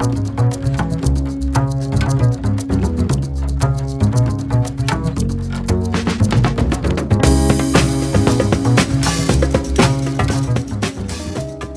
[0.00, 0.08] Ciao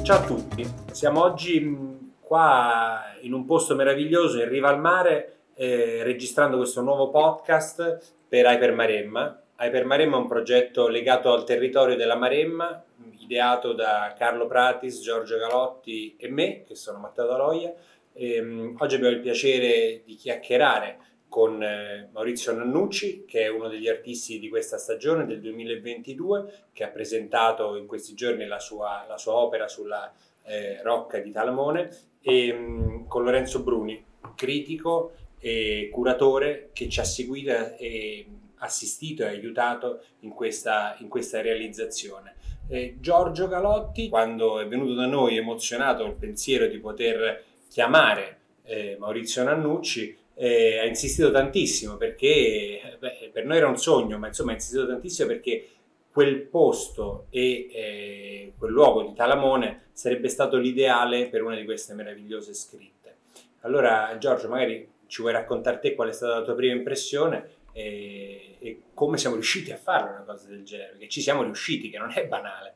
[0.08, 6.00] a tutti, siamo oggi mh, qua in un posto meraviglioso in riva al mare eh,
[6.04, 9.42] registrando questo nuovo podcast per Hyper Maremma.
[9.60, 12.86] Hyper Maremma è un progetto legato al territorio della Maremma,
[13.18, 17.74] ideato da Carlo Pratis, Giorgio Galotti e me, che sono Matteo Daloia.
[18.14, 23.68] E, mh, oggi abbiamo il piacere di chiacchierare con eh, Maurizio Nannucci, che è uno
[23.68, 29.04] degli artisti di questa stagione del 2022, che ha presentato in questi giorni la sua,
[29.08, 31.90] la sua opera sulla eh, Rocca di Talamone,
[32.22, 34.04] e mh, con Lorenzo Bruni,
[34.36, 38.26] critico e curatore che ci ha seguito e
[38.58, 42.36] assistito e aiutato in questa, in questa realizzazione.
[42.68, 48.98] Eh, Giorgio Galotti, quando è venuto da noi emozionato il pensiero di poter chiamare eh,
[49.00, 54.52] Maurizio Nannucci, eh, ha insistito tantissimo perché beh, per noi era un sogno, ma insomma
[54.52, 55.70] ha insistito tantissimo perché
[56.12, 61.96] quel posto e eh, quel luogo di Talamone sarebbe stato l'ideale per una di queste
[61.96, 63.16] meravigliose scritte.
[63.62, 68.58] Allora Giorgio, magari ci vuoi raccontare te qual è stata la tua prima impressione e,
[68.60, 71.98] e come siamo riusciti a fare una cosa del genere, perché ci siamo riusciti, che
[71.98, 72.76] non è banale.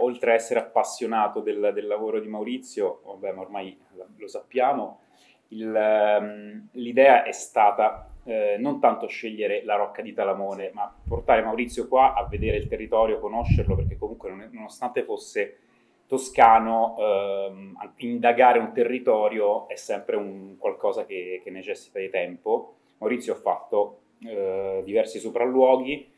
[0.00, 3.76] Oltre a essere appassionato del, del lavoro di Maurizio, vabbè, ma ormai
[4.16, 5.00] lo sappiamo,
[5.48, 11.42] il, um, l'idea è stata eh, non tanto scegliere la rocca di Talamone, ma portare
[11.42, 15.58] Maurizio qua a vedere il territorio, conoscerlo, perché comunque non è, nonostante fosse
[16.06, 22.74] toscano, ehm, indagare un territorio è sempre un qualcosa che, che necessita di tempo.
[22.98, 26.16] Maurizio ha fatto eh, diversi sopralluoghi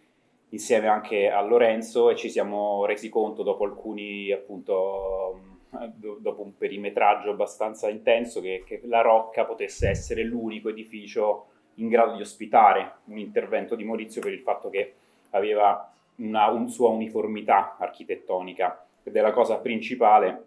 [0.51, 5.50] insieme anche a Lorenzo e ci siamo resi conto dopo alcuni appunto
[5.97, 12.17] dopo un perimetraggio abbastanza intenso che, che, la Rocca potesse essere l'unico edificio in grado
[12.17, 14.95] di ospitare un intervento di Maurizio per il fatto che
[15.31, 18.87] aveva una un sua uniformità architettonica.
[19.03, 20.47] Ed è la cosa principale,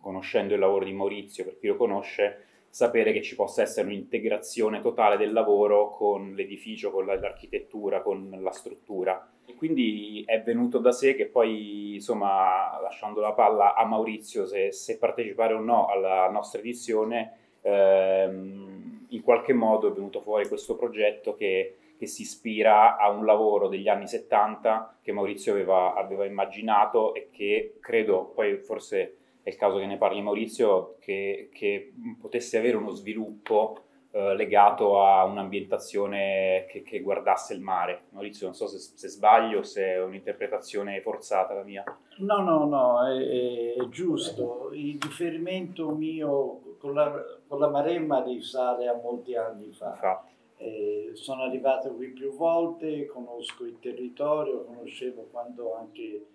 [0.00, 4.80] conoscendo il lavoro di Maurizio, per chi lo conosce, sapere che ci possa essere un'integrazione
[4.80, 9.30] totale del lavoro con l'edificio, con l'architettura, con la struttura.
[9.44, 14.72] E quindi è venuto da sé che poi, insomma, lasciando la palla a Maurizio se,
[14.72, 20.74] se partecipare o no alla nostra edizione, ehm, in qualche modo è venuto fuori questo
[20.74, 26.24] progetto che, che, si ispira a un lavoro degli anni 70 che Maurizio aveva, aveva
[26.24, 31.92] immaginato e che credo poi forse è il caso che ne parli Maurizio, che, che
[32.20, 33.82] potesse avere uno sviluppo
[34.12, 38.02] eh, legato a un'ambientazione che, che, guardasse il mare.
[38.10, 41.82] Maurizio, non so se, se, sbaglio, se è un'interpretazione forzata la mia.
[42.18, 44.70] No, no, no, è, è giusto.
[44.72, 47.10] Il riferimento mio con la,
[47.48, 50.24] con la Maremma risale a molti anni fa.
[50.56, 56.26] Eh, sono arrivato qui più volte, conosco il territorio, conoscevo quando anche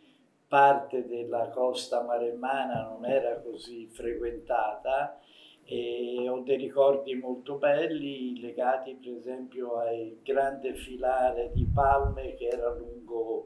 [0.48, 5.20] parte della costa maremmana non era così frequentata
[5.64, 12.48] e ho dei ricordi molto belli legati per esempio al grande filare di palme che
[12.48, 13.46] era lungo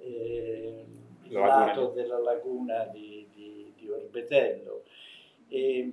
[0.00, 0.86] eh,
[1.24, 4.84] il lato della laguna di, di, di Orbetello.
[5.48, 5.92] E,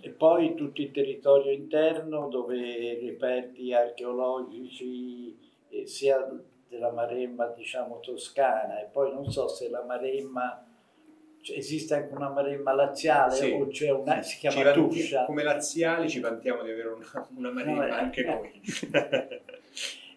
[0.00, 5.36] e, poi tutto il territorio interno dove reperti archeologici
[5.68, 6.18] eh, sia
[6.68, 10.66] della Maremma, diciamo, toscana, e poi non so se la Maremma
[11.40, 13.52] cioè, esiste anche una Maremma laziale sì.
[13.52, 15.24] o c'è una, si chiama vanti, Tuscia.
[15.26, 18.24] Come laziali ci vantiamo di avere una, una Maremma no, anche eh.
[18.24, 18.60] noi.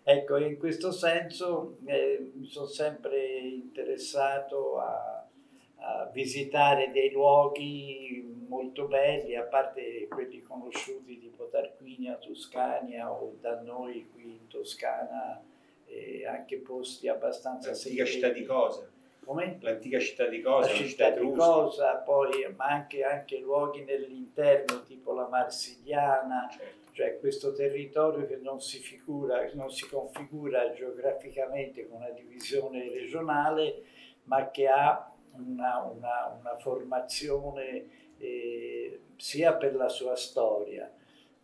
[0.04, 5.28] ecco, in questo senso eh, mi sono sempre interessato a,
[5.76, 13.62] a visitare dei luoghi molto belli, a parte quelli conosciuti tipo Tarquinia, Toscania o da
[13.62, 15.44] noi qui in Toscana
[15.90, 18.88] e anche posti abbastanza L'antica città di Cosa.
[19.26, 19.58] Come?
[19.62, 24.84] L'antica città di Cosa, la città, città di Cosa, poi, ma anche, anche, luoghi nell'interno,
[24.84, 26.92] tipo la Marsigliana, certo.
[26.94, 33.84] cioè questo territorio che non si, figura, non si configura geograficamente con una divisione regionale,
[34.24, 40.92] ma che ha una, una, una formazione eh, sia per la sua storia.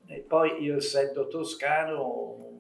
[0.08, 2.55] E poi io essendo toscano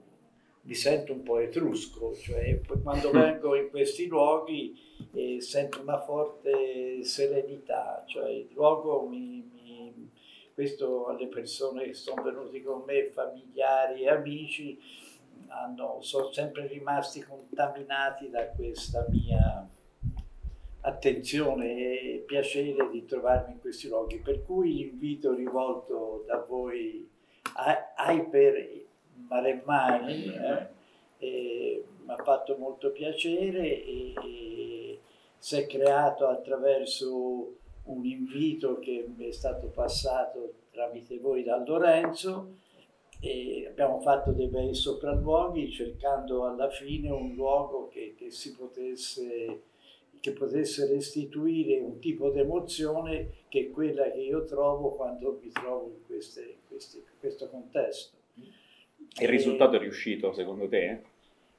[0.65, 4.75] mi sento un po' etrusco, cioè quando vengo in questi luoghi
[5.13, 10.11] eh, sento una forte serenità, cioè il luogo mi, mi,
[10.53, 14.79] questo alle persone che sono venuti con me, familiari e amici,
[15.47, 19.69] hanno, sono sempre rimasti contaminati da questa mia
[20.81, 27.07] attenzione e piacere di trovarmi in questi luoghi, per cui l'invito rivolto da voi
[27.53, 28.84] ai per
[29.27, 30.33] Maremmani
[31.17, 34.99] eh, mi ha fatto molto piacere e, e
[35.37, 42.57] si è creato attraverso un invito che mi è stato passato tramite voi da Lorenzo
[43.19, 49.61] e abbiamo fatto dei bei sopralluoghi cercando alla fine un luogo che, che si potesse
[50.25, 55.51] che potesse restituire un tipo di emozione che è quella che io trovo quando mi
[55.51, 58.14] trovo in, queste, queste, questo contesto.
[59.19, 61.01] Il risultato è riuscito secondo te?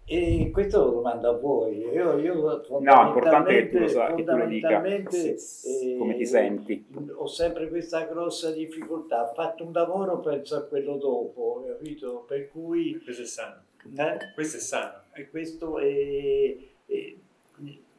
[0.08, 1.78] E questo lo domando a voi.
[1.78, 6.16] Io, io no, è importante che tu lo, sa, che tu lo dica eh, come
[6.16, 6.86] ti senti.
[7.12, 9.28] Ho sempre questa grossa difficoltà.
[9.28, 12.24] Ho fatto un lavoro, penso a quello dopo, capito?
[12.28, 13.00] Per cui...
[13.02, 13.62] Questo è sano.
[13.96, 14.16] Eh?
[14.32, 15.02] Questo è sano.
[15.12, 16.56] E questo è,
[16.86, 17.14] è,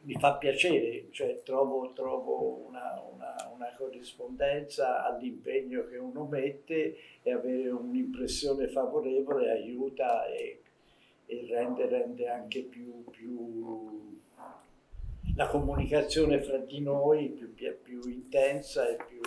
[0.08, 7.30] mi fa piacere, cioè trovo, trovo una, una, una, corrispondenza all'impegno che uno mette e
[7.30, 10.62] avere un'impressione favorevole aiuta e
[11.30, 14.18] e rende, rende anche più, più,
[15.36, 19.20] la comunicazione fra di noi più, più intensa e più,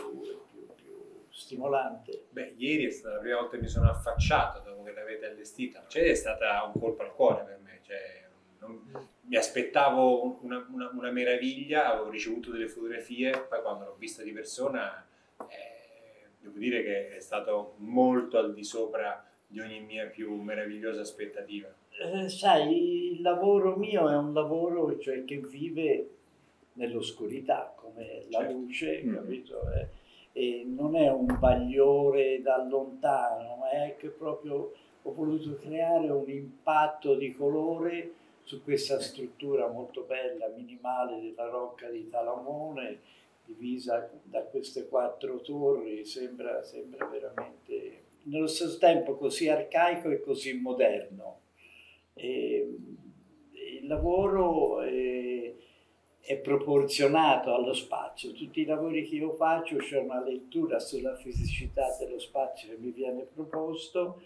[0.73, 2.25] più, stimolante.
[2.31, 5.85] Beh, ieri è stata la prima volta che mi sono affacciato dopo che l'avete allestita,
[5.87, 8.27] cioè è stata un colpo al cuore per me, cioè,
[9.31, 14.33] mi aspettavo una, una, una, meraviglia, avevo ricevuto delle fotografie, poi quando l'ho vista di
[14.33, 15.07] persona
[15.47, 20.99] eh, devo dire che è stato molto al di sopra di ogni mia più meravigliosa
[20.99, 21.73] aspettativa.
[21.97, 26.09] Eh, sai, il lavoro mio è un lavoro cioè, che vive
[26.73, 28.53] nell'oscurità, come la certo.
[28.53, 29.13] luce, mm.
[29.13, 29.61] capito?
[29.71, 29.87] Eh,
[30.33, 36.29] e non è un bagliore da lontano, ma è che proprio ho voluto creare un
[36.29, 38.15] impatto di colore
[38.51, 42.99] su questa struttura molto bella, minimale della rocca di Talamone,
[43.45, 50.51] divisa da queste quattro torri, sembra, sembra veramente nello stesso tempo così arcaico e così
[50.59, 51.39] moderno.
[52.13, 52.75] E,
[53.79, 55.53] il lavoro è,
[56.19, 58.33] è, proporzionato allo spazio.
[58.33, 62.91] Tutti i lavori che io faccio c'è una lettura sulla fisicità dello spazio che mi
[62.91, 64.21] viene proposto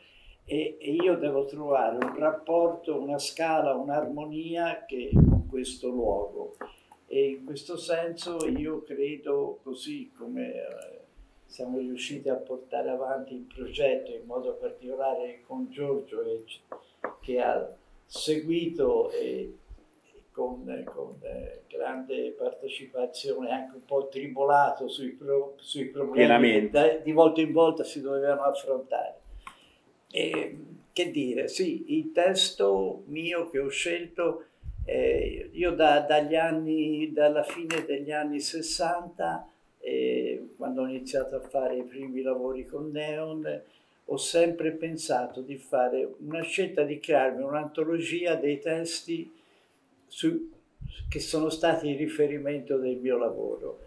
[0.46, 6.56] e, e io devo trovare un rapporto, una scala, un'armonia che, con questo luogo.
[7.08, 11.00] E in questo senso io credo così come eh,
[11.46, 16.24] siamo riusciti a portare avanti il progetto in modo particolare con Giorgio
[17.22, 17.72] che ha
[18.06, 19.58] seguito e
[20.32, 27.14] con, con eh, grande partecipazione, anche un po' tribolato sui, pro, sui problemi che di
[27.14, 29.24] volta in volta si dovevano affrontare.
[30.16, 30.56] E,
[30.94, 34.46] che dire, sì, il testo mio che ho scelto,
[34.86, 41.42] eh, io da, dagli anni, dalla fine degli anni 60, eh, quando ho iniziato a
[41.42, 43.62] fare i primi lavori con Neon,
[44.06, 49.30] ho sempre pensato di fare una scelta di crearmi un'antologia dei testi
[50.08, 50.50] su,
[51.10, 53.82] che sono stati il riferimento del mio lavoro.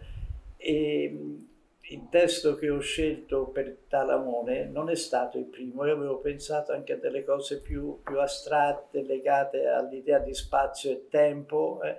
[0.57, 1.47] E
[1.91, 6.71] il testo che ho scelto per Talamone non è stato il primo, io avevo pensato
[6.71, 11.81] anche a delle cose più, più astratte legate all'idea di spazio e tempo.
[11.83, 11.97] Eh.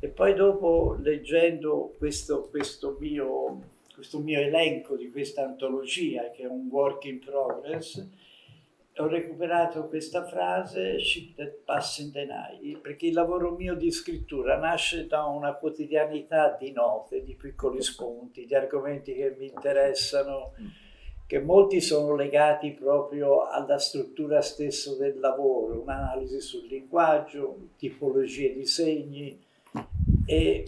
[0.00, 6.46] E poi dopo, leggendo questo, questo mio questo mio elenco di questa antologia che è
[6.46, 8.04] un work in progress,
[8.96, 13.90] ho recuperato questa frase Ship that pass in the night, perché il lavoro mio di
[13.90, 20.52] scrittura nasce da una quotidianità di note, di piccoli spunti, di argomenti che mi interessano,
[21.26, 28.66] che molti sono legati proprio alla struttura stessa del lavoro, un'analisi sul linguaggio, tipologie di
[28.66, 29.40] segni
[30.26, 30.64] e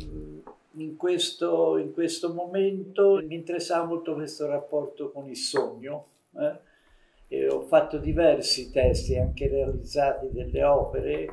[0.76, 6.06] in questo, in questo momento mi interessava molto questo rapporto con il sogno.
[6.36, 6.72] Eh?
[7.34, 11.28] E ho fatto diversi testi, anche realizzati delle opere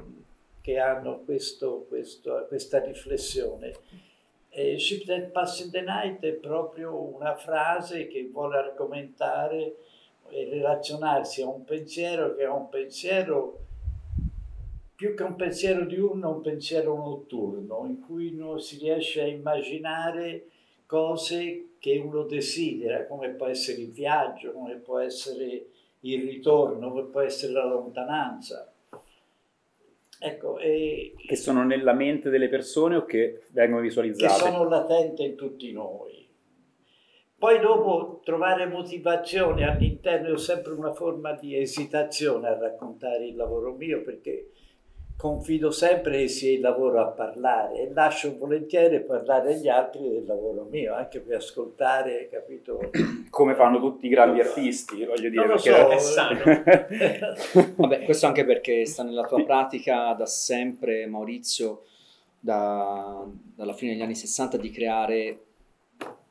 [0.59, 3.73] che hanno questo, questo, questa riflessione.
[4.49, 9.75] E Ship That Pass in the Night è proprio una frase che vuole argomentare
[10.29, 13.59] e relazionarsi a un pensiero che è un pensiero
[14.95, 20.47] più che un pensiero diurno, un pensiero notturno, in cui uno si riesce a immaginare
[20.85, 25.65] cose che uno desidera, come può essere il viaggio, come può essere
[26.01, 28.71] il ritorno, può essere la lontananza.
[30.23, 34.43] Ecco, e, che sono nella mente delle persone o che vengono visualizzate?
[34.43, 36.29] Che sono latenti in tutti noi.
[37.41, 43.73] Poi dopo trovare motivazione all'interno, ho sempre una forma di esitazione a raccontare il lavoro
[43.73, 44.51] mio perché
[45.21, 50.25] confido sempre che sia il lavoro a parlare e lascio volentieri parlare agli altri del
[50.25, 52.89] lavoro mio, anche per ascoltare, capito?
[53.29, 55.89] Come fanno tutti i grandi artisti, voglio dire, non perché so.
[55.89, 56.39] è sano.
[57.77, 61.83] Vabbè, questo anche perché sta nella tua pratica da sempre, Maurizio,
[62.39, 63.23] da,
[63.55, 65.39] dalla fine degli anni 60, di creare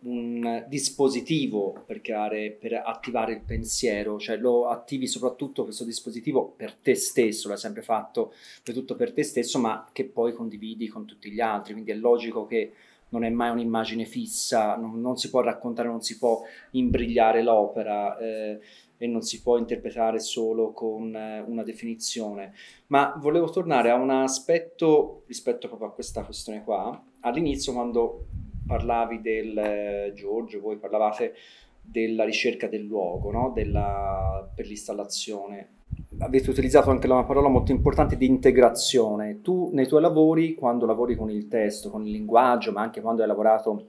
[0.02, 6.74] un dispositivo per creare, per attivare il pensiero, cioè lo attivi soprattutto questo dispositivo per
[6.74, 11.30] te stesso, l'hai sempre fatto soprattutto per te stesso, ma che poi condividi con tutti
[11.30, 12.72] gli altri, quindi è logico che
[13.10, 18.16] non è mai un'immagine fissa, non, non si può raccontare, non si può imbrigliare l'opera
[18.18, 18.60] eh,
[18.96, 22.54] e non si può interpretare solo con eh, una definizione.
[22.86, 27.02] Ma volevo tornare a un aspetto rispetto proprio a questa questione qua.
[27.20, 28.26] All'inizio quando
[28.70, 31.34] parlavi del eh, Giorgio, voi parlavate
[31.82, 33.50] della ricerca del luogo no?
[33.52, 35.78] della, per l'installazione.
[36.18, 39.40] Avete utilizzato anche una parola molto importante di integrazione.
[39.42, 43.22] Tu nei tuoi lavori, quando lavori con il testo, con il linguaggio, ma anche quando
[43.22, 43.86] hai lavorato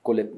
[0.00, 0.32] con le,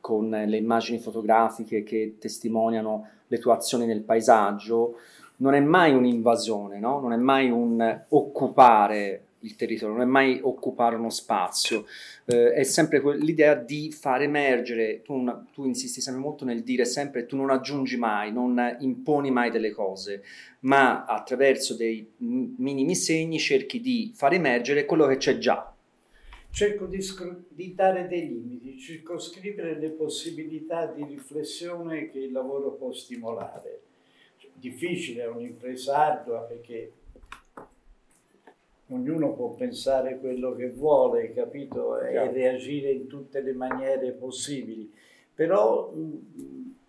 [0.00, 4.96] con le immagini fotografiche che testimoniano le tue azioni nel paesaggio,
[5.36, 6.98] non è mai un'invasione, no?
[6.98, 11.86] non è mai un occupare il territorio, non è mai occupare uno spazio,
[12.26, 16.62] eh, è sempre que- l'idea di far emergere, tu, una, tu, insisti sempre molto nel
[16.62, 20.22] dire sempre tu non aggiungi mai, non imponi mai delle cose,
[20.60, 25.72] ma attraverso dei m- minimi segni cerchi di far emergere quello che c'è già.
[26.52, 32.72] Cerco di, scru- di dare dei limiti, circoscrivere le possibilità di riflessione che il lavoro
[32.72, 33.82] può stimolare.
[34.54, 36.92] Difficile, è un'impresa ardua perché
[38.90, 41.98] ognuno può pensare quello che vuole, capito?
[42.00, 44.92] E reagire in tutte le maniere possibili.
[45.34, 45.92] Però,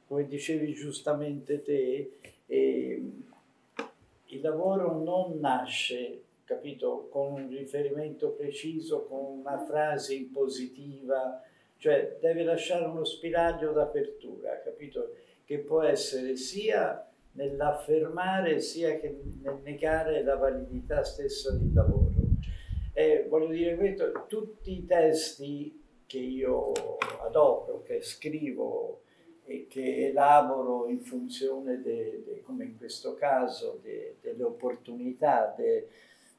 [0.08, 2.12] come dicevi giustamente te,
[2.48, 3.12] eh,
[4.26, 11.42] il lavoro non nasce, capito, con un riferimento preciso, con una frase impositiva,
[11.78, 15.16] cioè deve lasciare uno spiraglio d'apertura, capito?
[15.46, 22.10] Che può essere sia nell'affermare sia che nel negare la validità stessa del lavoro.
[22.94, 26.72] E voglio dire questo, tutti i testi che io
[27.24, 29.02] adopero, che scrivo
[29.46, 35.56] e che elaboro in funzione, de, de, come in questo caso, de, delle opportunità,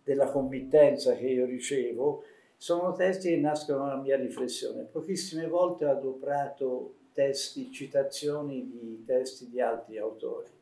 [0.04, 2.25] della committenza che io ricevo,
[2.56, 4.84] sono testi che nascono dalla mia riflessione.
[4.84, 10.61] Pochissime volte ho adoperato testi, citazioni di testi di altri autori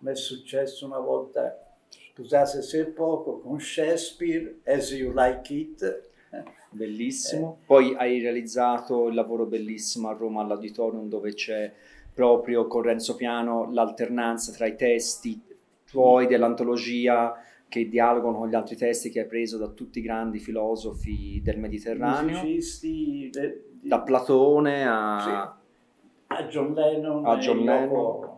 [0.00, 1.76] mi è successo una volta,
[2.14, 6.10] scusate se è poco, con Shakespeare, As You Like It.
[6.70, 7.58] Bellissimo.
[7.60, 7.64] Eh.
[7.66, 11.72] Poi hai realizzato il lavoro bellissimo a Roma all'Auditorium dove c'è
[12.12, 15.40] proprio con Renzo Piano l'alternanza tra i testi
[15.88, 17.34] tuoi dell'antologia
[17.68, 21.58] che dialogano con gli altri testi che hai preso da tutti i grandi filosofi del
[21.58, 22.38] Mediterraneo.
[22.38, 27.26] Musicisti, de, di, da Platone a, sì, a John Lennon.
[27.26, 28.36] A John Lennon.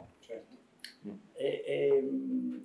[1.41, 2.11] E, e,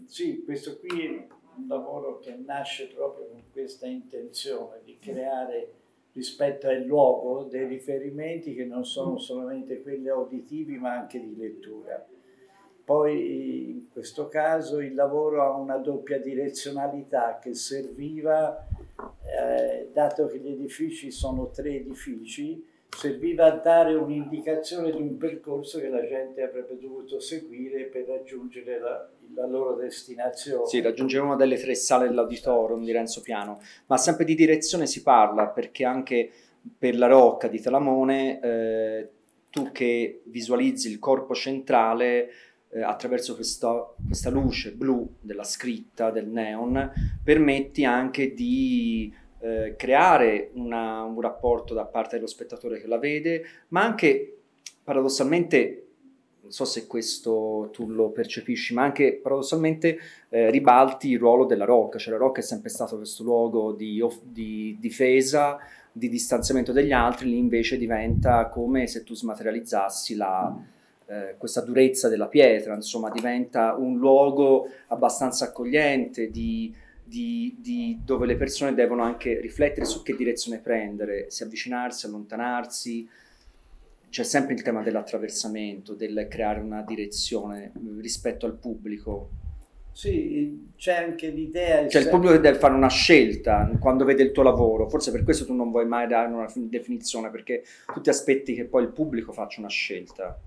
[0.06, 5.72] sì, questo qui è un lavoro che nasce proprio con questa intenzione di creare
[6.12, 12.06] rispetto al luogo dei riferimenti che non sono solamente quelli auditivi ma anche di lettura.
[12.84, 18.68] Poi in questo caso il lavoro ha una doppia direzionalità che serviva,
[19.24, 22.62] eh, dato che gli edifici sono tre edifici,
[22.96, 28.80] serviva a dare un'indicazione di un percorso che la gente avrebbe dovuto seguire per raggiungere
[28.80, 30.66] la, la loro destinazione.
[30.66, 35.04] Sì, raggiungere una delle tre sale dell'auditorium di Renzo Piano, ma sempre di direzione si
[35.04, 36.32] parla perché anche
[36.78, 39.10] per la Rocca di Talamone eh,
[39.50, 42.30] tu che visualizzi il corpo centrale
[42.70, 46.92] eh, attraverso questa, questa luce blu della scritta, del neon,
[47.24, 49.14] permetti anche di
[49.46, 54.38] eh, creare una, un rapporto da parte dello spettatore che la vede, ma anche
[54.84, 55.88] paradossalmente,
[56.42, 60.00] non so se questo tu lo percepisci, ma anche paradossalmente
[60.30, 64.04] eh, ribalti il ruolo della rocca, cioè la rocca è sempre stato questo luogo di,
[64.24, 65.60] di difesa,
[65.92, 70.56] di distanziamento degli altri, lì invece diventa come se tu smaterializzassi la,
[71.06, 76.74] eh, questa durezza della pietra, insomma diventa un luogo abbastanza accogliente, di,
[77.06, 83.08] di, di, dove le persone devono anche riflettere su che direzione prendere, se avvicinarsi, allontanarsi.
[84.10, 89.30] C'è sempre il tema dell'attraversamento, del creare una direzione rispetto al pubblico.
[89.92, 91.88] Sì, c'è anche l'idea...
[91.88, 95.46] Cioè il pubblico deve fare una scelta quando vede il tuo lavoro, forse per questo
[95.46, 99.32] tu non vuoi mai dare una definizione, perché tu ti aspetti che poi il pubblico
[99.32, 100.38] faccia una scelta.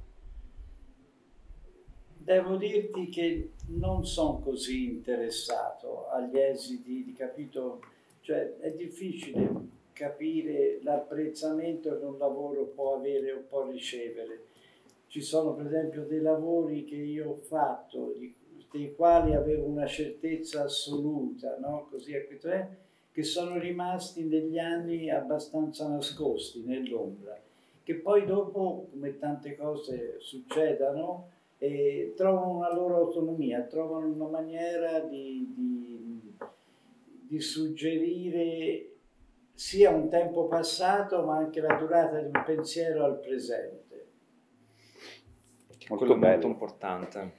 [2.28, 7.80] Devo dirti che non sono così interessato agli esiti capito,
[8.20, 9.48] cioè è difficile
[9.94, 14.42] capire l'apprezzamento che un lavoro può avere o può ricevere.
[15.06, 18.12] Ci sono per esempio dei lavori che io ho fatto,
[18.70, 21.88] dei quali avevo una certezza assoluta, no?
[21.90, 22.26] Così a
[23.10, 27.40] che sono rimasti negli anni abbastanza nascosti nell'ombra,
[27.82, 35.00] che poi dopo, come tante cose succedano, eh, trovano una loro autonomia, trovano una maniera
[35.00, 36.36] di, di,
[37.26, 38.92] di suggerire
[39.52, 44.06] sia un tempo passato ma anche la durata di un pensiero al presente.
[45.88, 47.34] Molto, molto importante.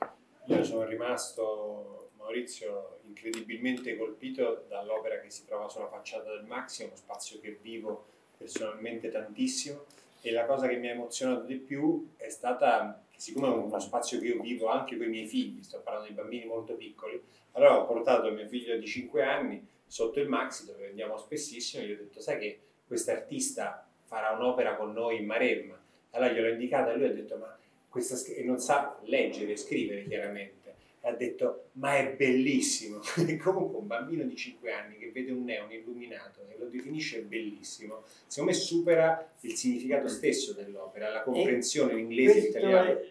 [0.46, 6.86] Io sono rimasto Maurizio incredibilmente colpito dall'opera che si trova sulla facciata del Maxi, è
[6.88, 8.06] uno spazio che vivo
[8.38, 9.86] personalmente tantissimo
[10.22, 14.18] e la cosa che mi ha emozionato di più è stata siccome è uno spazio
[14.18, 17.22] che io vivo anche con i miei figli, sto parlando di bambini molto piccoli,
[17.52, 21.88] allora ho portato mio figlio di 5 anni sotto il Maxi dove andiamo spessissimo e
[21.88, 25.78] gli ho detto sai che quest'artista farà un'opera con noi in Maremma?
[26.12, 27.58] Allora gliel'ho indicata e lui ha detto ma
[27.90, 30.59] questa e non sa leggere e scrivere chiaramente
[31.02, 35.44] ha detto ma è bellissimo e comunque un bambino di 5 anni che vede un
[35.44, 41.94] neon illuminato e lo definisce bellissimo secondo me supera il significato stesso dell'opera la comprensione
[41.94, 43.06] in inglese e italiano è,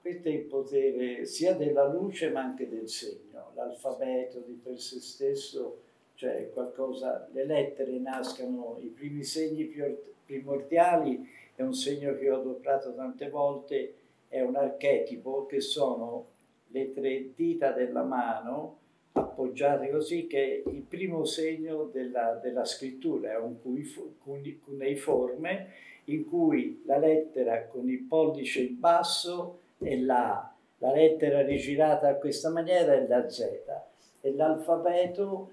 [0.00, 3.52] questo è il potere sia della luce ma anche del segno.
[3.54, 5.80] L'alfabeto di per sé stesso
[6.14, 9.72] cioè qualcosa le lettere nascono i primi segni
[10.24, 13.94] primordiali è un segno che ho adoperato tante volte
[14.28, 16.32] è un archetipo che sono
[16.74, 18.78] le tre dita della mano
[19.12, 23.58] appoggiate così che è il primo segno della, della scrittura, è un
[24.64, 25.68] cuneiforme
[26.06, 32.14] in cui la lettera con il pollice in basso è la la lettera rigirata a
[32.16, 33.40] questa maniera è la Z.
[34.20, 35.50] E l'alfabeto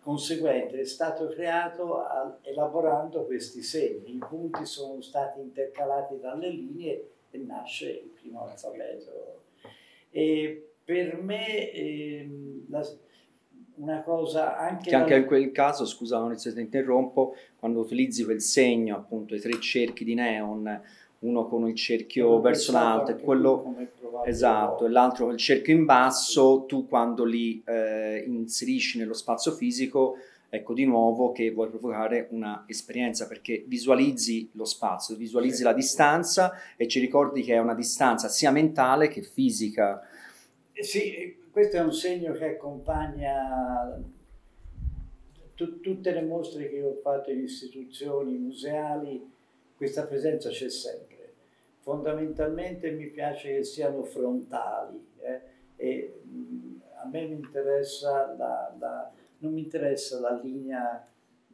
[0.00, 2.02] conseguente è stato creato
[2.40, 9.41] elaborando questi segni, i punti sono stati intercalati dalle linee e nasce il primo alfabeto
[10.12, 12.86] e per me ehm, la,
[13.76, 14.90] una cosa anche...
[14.90, 19.40] Che anche in quel caso, scusa Maurizio ti interrompo, quando utilizzi quel segno, appunto i
[19.40, 20.80] tre cerchi di neon,
[21.20, 23.74] uno con il cerchio verso l'alto e quello
[24.24, 29.52] esatto, e l'altro con il cerchio in basso, tu quando li eh, inserisci nello spazio
[29.52, 30.16] fisico
[30.54, 36.52] ecco di nuovo che vuoi provocare una esperienza perché visualizzi lo spazio, visualizzi la distanza
[36.76, 40.06] e ci ricordi che è una distanza sia mentale che fisica.
[40.74, 43.98] Eh sì, questo è un segno che accompagna
[45.54, 49.26] t- tutte le mostre che ho fatto in istituzioni museali,
[49.74, 51.32] questa presenza c'è sempre.
[51.80, 55.40] Fondamentalmente mi piace che siano frontali eh?
[55.76, 59.12] e mh, a me mi interessa la, la
[59.42, 61.06] non mi interessa la linea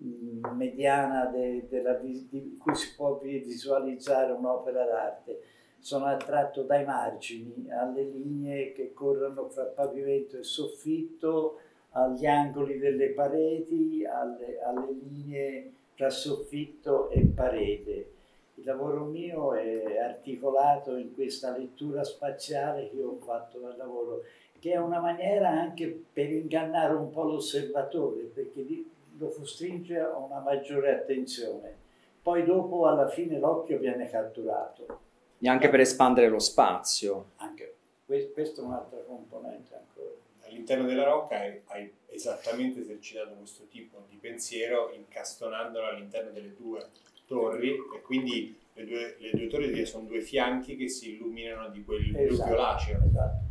[0.03, 5.43] mm, mediana de, della, di cui si può visualizzare un'opera d'arte.
[5.81, 13.11] Sono attratto dai margini, alle linee che corrono fra pavimento e soffitto, agli angoli delle
[13.11, 18.13] pareti, alle, alle linee tra soffitto e parete.
[18.55, 24.23] Il lavoro mio è articolato in questa lettura spaziale che ho fatto dal lavoro
[24.59, 28.85] che è una maniera anche per ingannare un po' l'osservatore, perché
[29.17, 31.87] lo costringe a una maggiore attenzione.
[32.23, 35.01] Poi dopo alla fine l'occhio viene catturato.
[35.39, 37.31] E anche per espandere lo spazio.
[37.37, 40.15] Anche, questa è un'altra componente ancora.
[40.47, 46.87] All'interno della rocca hai, hai esattamente esercitato questo tipo di pensiero incastonandolo all'interno delle due
[47.27, 51.85] torri e quindi le due, le due torri sono due fianchi che si illuminano di
[51.85, 53.01] quel esatto, blu violaceo.
[53.05, 53.48] Esatto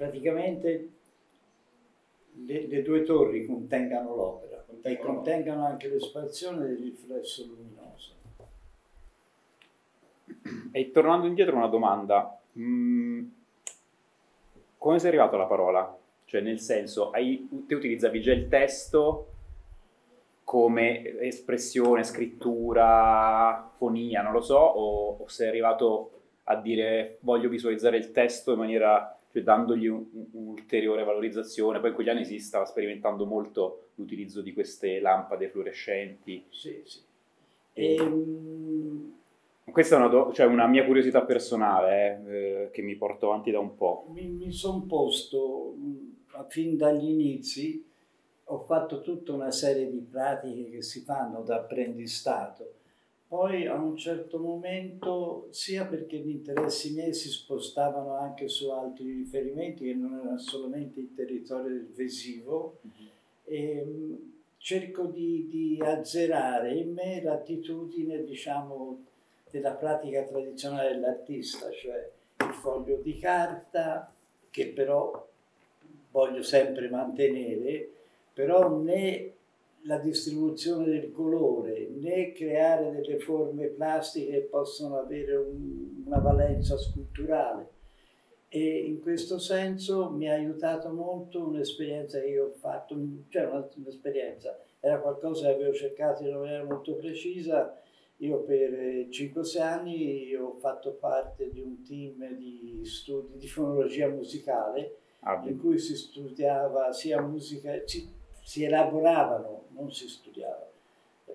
[0.00, 0.88] praticamente
[2.46, 8.14] le, le due torri contengano l'opera e contengano anche l'espansione del riflesso luminoso.
[10.72, 13.24] E tornando indietro una domanda, mm,
[14.78, 15.98] come sei arrivato alla parola?
[16.24, 19.26] Cioè nel senso, hai, te utilizzavi già il testo
[20.44, 26.12] come espressione, scrittura, fonia, non lo so, o, o sei arrivato
[26.44, 31.80] a dire voglio visualizzare il testo in maniera cioè dandogli un'ulteriore valorizzazione.
[31.80, 36.44] Poi in quegli anni si stava sperimentando molto l'utilizzo di queste lampade fluorescenti.
[36.50, 37.00] Sì, sì.
[37.72, 39.12] E, ehm,
[39.70, 43.50] questa è una, do- cioè una, mia curiosità personale eh, eh, che mi porto avanti
[43.50, 44.06] da un po'.
[44.12, 45.74] Mi, mi sono posto
[46.48, 47.84] fin dagli inizi,
[48.44, 52.79] ho fatto tutta una serie di pratiche che si fanno da apprendistato
[53.30, 59.12] poi a un certo momento, sia perché gli interessi miei si spostavano anche su altri
[59.12, 63.08] riferimenti che non erano solamente il territorio del Vesivo, mm-hmm.
[63.44, 64.18] e,
[64.56, 69.04] cerco di, di, azzerare in me l'attitudine, diciamo,
[69.48, 72.10] della pratica tradizionale dell'artista, cioè
[72.44, 74.12] il foglio di carta,
[74.50, 75.28] che però
[76.10, 77.88] voglio sempre mantenere,
[78.32, 79.34] però né
[79.84, 86.76] la distribuzione del colore né creare delle forme plastiche che possono avere un, una valenza
[86.76, 87.78] sculturale.
[88.48, 92.96] E in questo senso mi ha aiutato molto un'esperienza che io ho fatto,
[93.28, 97.78] cioè un'esperienza, era qualcosa che avevo cercato in maniera molto precisa.
[98.16, 98.70] Io per
[99.08, 105.58] 5-6 anni ho fatto parte di un team di studi di fonologia musicale ah, in
[105.58, 108.19] cui si studiava sia musica, si
[108.64, 110.68] elaboravano, non si studiava,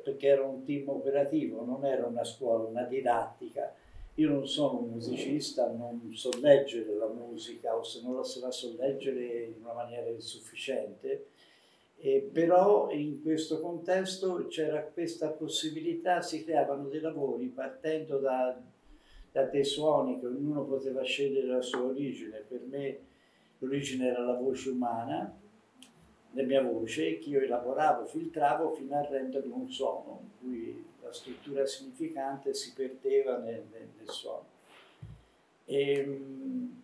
[0.03, 3.73] perché era un team operativo, non era una scuola, una didattica.
[4.15, 8.75] Io non sono un musicista, non so leggere la musica o se non la so
[8.77, 11.27] leggere in una maniera insufficiente,
[11.97, 18.57] eh, però in questo contesto c'era questa possibilità, si creavano dei lavori partendo da,
[19.31, 22.43] da dei suoni che ognuno poteva scegliere la sua origine.
[22.47, 22.99] Per me
[23.59, 25.35] l'origine era la voce umana,
[26.35, 31.11] la mia voce che io elaboravo, filtravo fino a renderlo un suono, in cui la
[31.11, 34.45] struttura significante si perdeva nel, nel, nel suono.
[35.63, 36.83] E, ehm,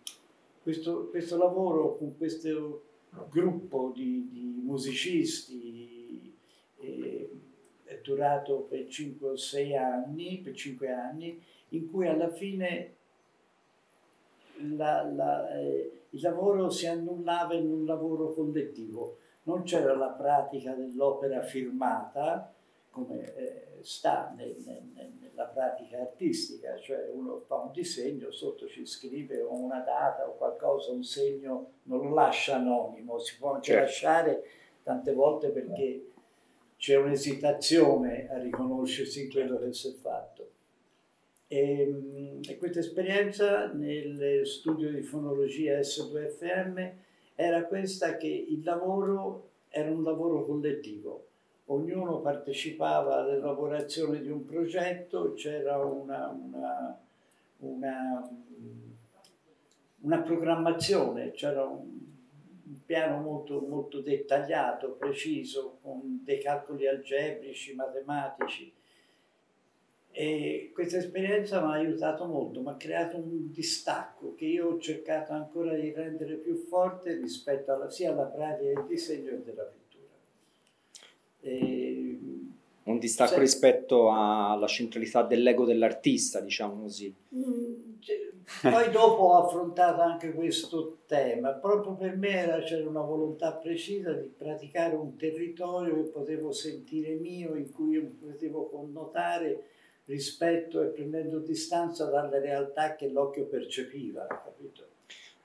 [0.62, 2.84] questo, questo, lavoro con questo
[3.28, 6.34] gruppo di, di musicisti
[6.78, 7.30] eh,
[7.84, 12.94] è durato per 5 o 6 anni, per 5 anni, in cui alla fine
[14.76, 20.72] la, la, eh, il lavoro si annullava in un lavoro collettivo non c'era la pratica
[20.72, 22.52] dell'opera firmata
[22.90, 28.84] come eh, sta nel, nel, nella pratica artistica, cioè uno fa un disegno, sotto ci
[28.86, 33.82] scrive una data o qualcosa, un segno, non lo lascia anonimo, si può anche certo.
[33.82, 34.44] lasciare
[34.82, 36.10] tante volte perché
[36.76, 40.50] c'è un'esitazione a riconoscersi in quello che si è fatto.
[41.46, 46.90] E, ehm, e questa esperienza nel studio di fonologia S2FM
[47.34, 51.26] era questa che il lavoro era un lavoro collettivo,
[51.66, 56.98] ognuno partecipava all'elaborazione di un progetto, c'era una, una,
[57.58, 58.30] una,
[60.00, 62.00] una programmazione, c'era un,
[62.84, 68.72] piano molto, molto dettagliato, preciso, con dei calcoli algebrici, matematici
[70.14, 74.78] e questa esperienza mi ha aiutato molto, mi ha creato un distacco che io ho
[74.78, 79.62] cercato ancora di rendere più forte rispetto alla, sia alla pratica del disegno che della
[79.62, 80.12] pittura.
[81.40, 82.20] E,
[82.84, 87.14] un distacco se, rispetto alla centralità dell'ego dell'artista, diciamo così.
[87.34, 87.92] Mm,
[88.60, 94.12] poi dopo ho affrontato anche questo tema, proprio per me era, c'era una volontà precisa
[94.12, 99.68] di praticare un territorio che potevo sentire mio, in cui io potevo connotare
[100.12, 104.86] rispetto e prendendo distanza dalle realtà che l'occhio percepiva, capito?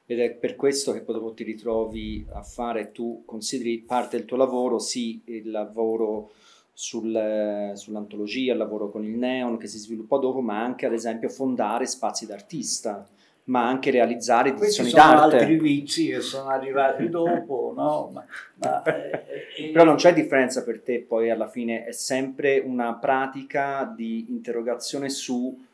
[0.05, 4.25] Ed è per questo che poi dopo ti ritrovi a fare, tu consideri parte del
[4.25, 6.31] tuo lavoro, sì, il lavoro
[6.73, 11.29] sul, sull'antologia, il lavoro con il neon che si sviluppò dopo, ma anche ad esempio
[11.29, 13.07] fondare spazi d'artista
[13.47, 14.91] ma anche realizzare edizioni.
[14.91, 18.09] Questi sono altri vizi che sono arrivati dopo, no?
[18.13, 22.95] Ma, ma, eh, Però non c'è differenza per te, poi alla fine è sempre una
[22.95, 25.65] pratica di interrogazione su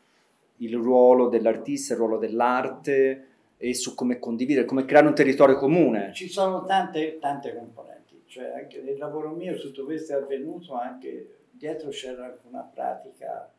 [0.58, 6.12] il ruolo dell'artista, il ruolo dell'arte e su come condividere, come creare un territorio comune.
[6.12, 11.38] Ci sono tante, tante componenti, cioè anche nel lavoro mio tutto questo è avvenuto anche
[11.50, 13.50] dietro c'era una pratica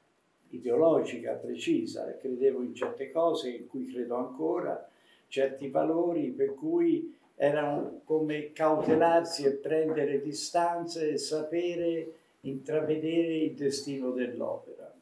[0.49, 4.89] ideologica precisa, credevo in certe cose in cui credo ancora,
[5.27, 14.12] certi valori per cui erano come cautelarsi e prendere distanze e sapere intravedere il destino
[14.12, 14.93] dell'opera.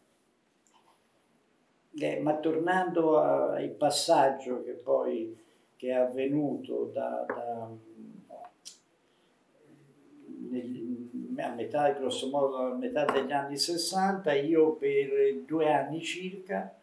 [1.95, 5.37] Eh, ma tornando al passaggio che poi
[5.75, 7.69] che è avvenuto da, da
[10.49, 10.92] nel,
[11.37, 16.75] a metà, grosso modo, a metà degli anni 60, io per due anni circa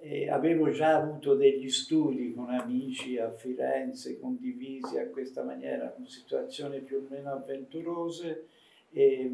[0.00, 6.06] eh, avevo già avuto degli studi con amici a Firenze, condivisi a questa maniera, con
[6.06, 8.46] situazioni più o meno avventurose,
[8.90, 9.30] e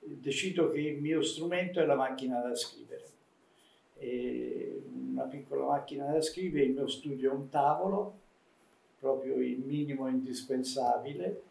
[0.00, 3.04] decido che il mio strumento è la macchina da scrivere.
[3.96, 8.26] E una piccola macchina da scrivere, il mio studio è un tavolo,
[9.00, 11.42] proprio il minimo indispensabile,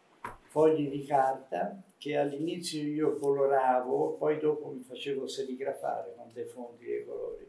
[0.44, 6.86] fogli di carta che all'inizio io coloravo, poi dopo mi facevo serigrafare con dei fondi
[6.86, 7.46] e colori.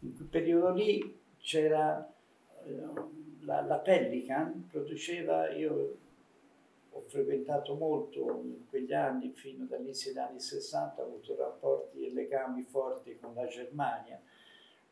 [0.00, 2.06] In quel periodo lì c'era
[2.64, 2.80] eh,
[3.40, 5.96] la, la Pelican, produceva, io
[6.90, 12.12] ho frequentato molto in quegli anni, fino dall'inizio degli anni 60, ho avuto rapporti e
[12.12, 14.20] legami forti con la Germania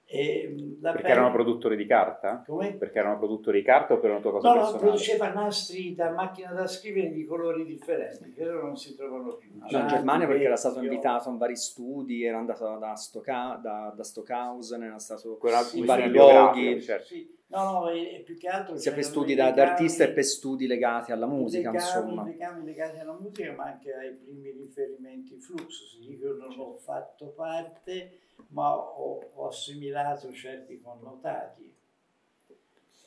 [0.08, 1.12] e Perché pelle...
[1.12, 2.44] erano produttori di carta?
[2.46, 2.74] Come?
[2.74, 4.82] Perché erano produttori di carta o per una tua cosa no, personale?
[4.84, 9.34] No, produceva nastri da macchina da scrivere di colori differenti, che ora non si trovano
[9.34, 9.50] più.
[9.66, 13.92] Cioè, in Germania perché era stato invitato in vari studi, era andato da, Stocca, da,
[13.96, 16.80] da Stockhausen, era stato sì, in vari luoghi.
[16.80, 17.06] Certo.
[17.06, 17.34] Sì.
[17.48, 18.76] No, no, e, più che altro...
[18.76, 22.24] Sia per studi da, legami, artista e per studi legati alla musica, legami, insomma.
[22.24, 25.98] Legami legati alla musica, ma anche ai primi riferimenti Fluxus.
[26.08, 28.18] Io non ho fatto parte
[28.56, 31.70] ma ho, ho assimilato certi connotati.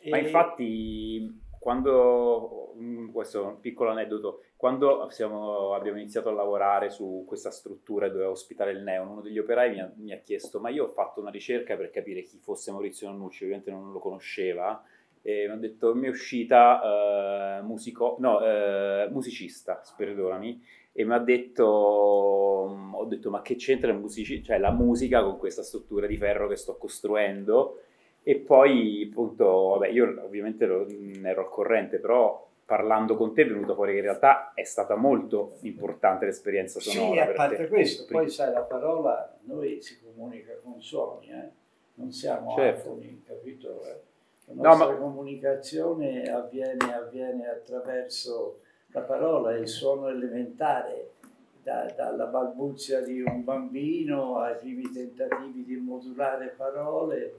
[0.01, 0.09] E...
[0.11, 6.91] Ma infatti, quando, mm, questo è un piccolo aneddoto, quando siamo, abbiamo iniziato a lavorare
[6.91, 10.19] su questa struttura e doveva ospitare il Neon, uno degli operai mi ha, mi ha,
[10.19, 13.91] chiesto, ma io ho fatto una ricerca per capire chi fosse Maurizio Nannucci, ovviamente non
[13.91, 14.83] lo conosceva,
[15.23, 20.61] e mi ha detto, mi è uscita uh, musico, no, uh, musicista, perdonami,
[20.99, 25.63] e mi ha detto, ho detto ma che c'entra musici- cioè, la musica con questa
[25.63, 27.83] struttura di ferro che sto costruendo?
[28.21, 33.47] E poi appunto, vabbè, io ovviamente ne ero al corrente, però parlando con te è
[33.47, 37.23] venuto fuori che in realtà è stata molto importante l'esperienza sonora.
[37.23, 37.67] Sì, a parte te.
[37.69, 41.49] questo, poi sai la parola, noi si comunica con suoni, eh?
[41.93, 42.89] non siamo certo.
[42.89, 43.79] afoni, capito?
[44.47, 44.97] La nostra no, ma...
[44.97, 48.59] comunicazione avviene, avviene attraverso
[48.91, 51.11] la parola è il suono elementare,
[51.61, 57.35] da, dalla balbuzia di un bambino ai primi tentativi di modulare parole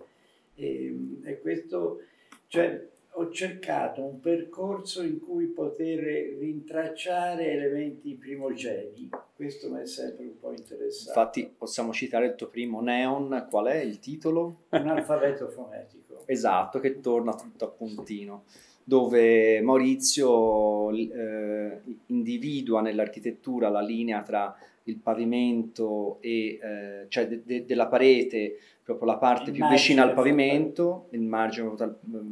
[0.55, 2.03] e, e questo,
[2.47, 5.99] cioè, ho cercato un percorso in cui poter
[6.39, 9.09] rintracciare elementi primogeni.
[9.35, 11.19] Questo mi è sempre un po' interessato.
[11.19, 14.67] Infatti possiamo citare il tuo primo Neon, qual è il titolo?
[14.71, 16.23] Un alfabeto fonetico.
[16.27, 18.45] esatto, che torna tutto a puntino
[18.91, 24.53] dove Maurizio eh, individua nell'architettura la linea tra
[24.85, 30.03] il pavimento e eh, cioè de- de- della parete, proprio la parte il più vicina
[30.03, 31.73] al pavimento, il margine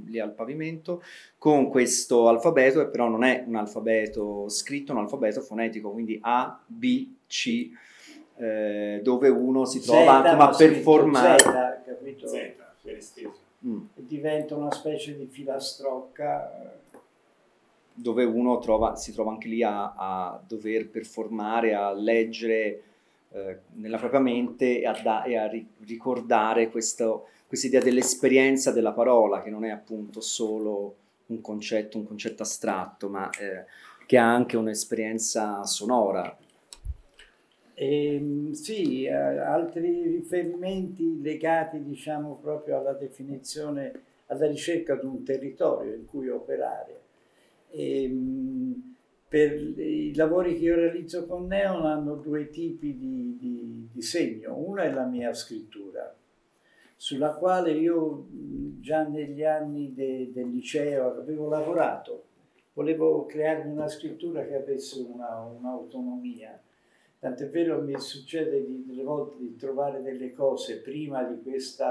[0.06, 1.00] lì al pavimento,
[1.38, 6.18] con questo alfabeto, che però non è un alfabeto scritto, è un alfabeto fonetico, quindi
[6.22, 7.70] A, B, C,
[8.36, 11.38] eh, dove uno si trova Z, ma per formare...
[11.38, 11.44] Z,
[11.86, 12.26] capito?
[12.26, 13.80] Z, per esteso mm.
[13.94, 16.76] diventa una specie di filastrocca.
[17.92, 22.82] Dove uno trova, si trova anche lì a, a dover performare, a leggere
[23.30, 28.92] eh, nella propria mente e a, da, e a ri- ricordare questa idea dell'esperienza della
[28.92, 30.94] parola, che non è appunto solo
[31.26, 33.64] un concetto, un concetto astratto, ma eh,
[34.06, 36.36] che ha anche un'esperienza sonora
[37.78, 43.92] e, ehm, sì, eh, altri riferimenti legati diciamo proprio alla definizione,
[44.26, 47.00] alla ricerca di un territorio in cui operare.
[47.70, 48.96] E, ehm,
[49.28, 54.56] per i lavori che io realizzo con Neon hanno due tipi di, di, di segno.
[54.56, 56.14] Uno è la mia scrittura,
[56.96, 58.26] sulla quale io
[58.80, 62.24] già negli anni de, del liceo avevo lavorato.
[62.72, 66.58] Volevo crearmi una scrittura che avesse una, un'autonomia
[67.20, 71.84] Tant'è vero mi succede di, delle volte di trovare delle cose prima di questo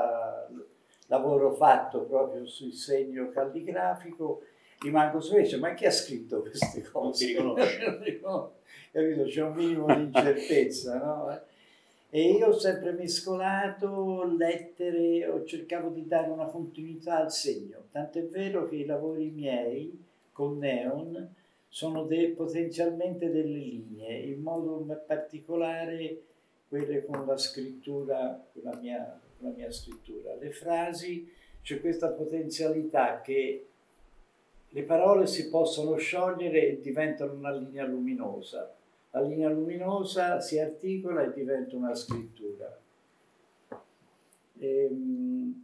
[1.07, 4.43] lavoro fatto proprio sul segno calligrafico,
[4.79, 6.95] rimango sveglio, ma chi ha scritto queste cose?
[7.03, 7.77] Non si riconosce.
[7.83, 8.55] Capito?
[8.91, 11.39] C'è un minimo di incertezza, no?
[12.09, 18.23] E io ho sempre mescolato lettere, ho cercato di dare una continuità al segno, tant'è
[18.27, 21.35] vero che i lavori miei con Neon
[21.77, 26.23] sono de- potenzialmente delle linee, in modo particolare
[26.67, 30.33] quelle con la scrittura, con la mia, la mia scrittura.
[30.39, 33.67] Le frasi, c'è questa potenzialità che
[34.67, 38.73] le parole si possono sciogliere e diventano una linea luminosa.
[39.11, 42.75] La linea luminosa si articola e diventa una scrittura.
[44.57, 45.61] Ehm,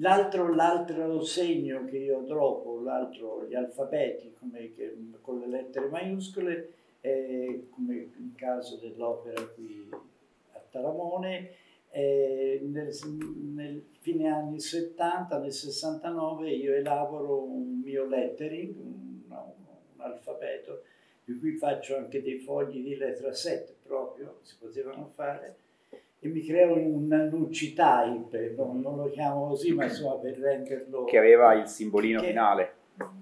[0.00, 6.72] L'altro, l'altro, segno che io trovo, l'altro, gli alfabeti come, che, con le lettere maiuscole,
[7.00, 9.88] è, come nel caso dell'opera qui
[10.52, 11.50] a Taramone,
[11.96, 12.94] nel,
[13.54, 20.82] nel, fine anni 70, nel 69 io elaboro un mio lettering, un, un alfabeto,
[21.24, 25.56] di cui faccio anche dei fogli di lettera 7 proprio, si potevano fare,
[26.26, 31.04] e mi creo un Nucci type, non, non, lo chiamo così, ma insomma per renderlo...
[31.04, 32.72] Che aveva il simbolino che, finale.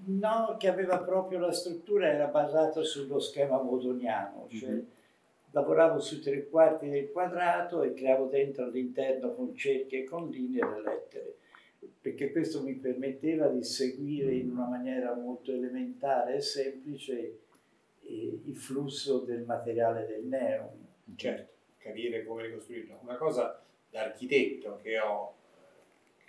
[0.05, 4.83] No, che aveva proprio la struttura, era basata sullo schema bodoniano, cioè mm-hmm.
[5.51, 10.63] lavoravo sui tre quarti del quadrato e creavo dentro all'interno con cerchi e con linee
[10.63, 11.35] le lettere,
[12.01, 17.39] perché questo mi permetteva di seguire in una maniera molto elementare e semplice
[18.01, 20.83] eh, il flusso del materiale del neon.
[21.15, 21.54] Certo,
[21.85, 22.99] capire come ricostruirlo.
[23.03, 25.35] Una cosa da architetto che ho,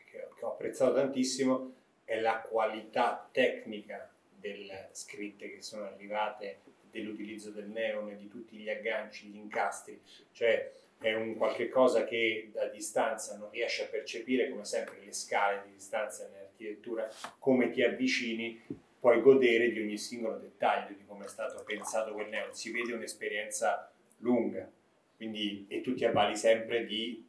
[0.05, 1.73] che ho apprezzato tantissimo
[2.05, 8.57] è la qualità tecnica delle scritte che sono arrivate, dell'utilizzo del neon e di tutti
[8.57, 10.01] gli agganci, gli incastri,
[10.33, 15.13] cioè è un qualche cosa che da distanza non riesci a percepire, come sempre le
[15.13, 18.63] scale di distanza nell'architettura, come ti avvicini,
[18.99, 22.95] puoi godere di ogni singolo dettaglio, di come è stato pensato quel neon, si vede
[22.95, 24.71] un'esperienza lunga,
[25.17, 27.25] quindi, e tu ti avvali sempre di,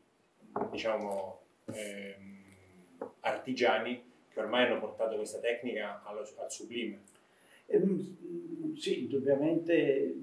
[0.72, 2.38] diciamo, ehm,
[3.22, 7.02] artigiani che ormai hanno portato questa tecnica allo, al sublime.
[7.68, 10.16] Ehm, sì, indubbiamente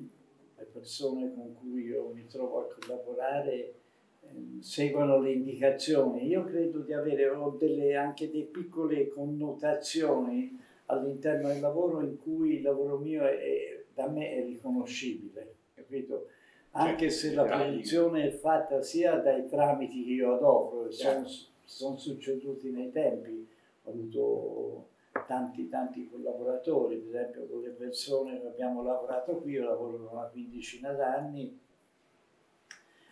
[0.56, 3.74] le persone con cui io mi trovo a collaborare
[4.20, 6.26] ehm, seguono le indicazioni.
[6.26, 12.62] Io credo di avere delle, anche delle piccole connotazioni all'interno del lavoro in cui il
[12.62, 16.28] lavoro mio è, da me è riconoscibile, capito?
[16.76, 21.28] Anche certo, se la produzione è fatta sia dai tramiti che io adopero, certo.
[21.28, 23.46] sono, sono succeduti nei tempi,
[23.84, 24.88] ho avuto
[25.26, 30.10] tanti tanti collaboratori, per esempio con le persone che abbiamo lavorato qui, io lavoro da
[30.10, 31.58] una quindicina d'anni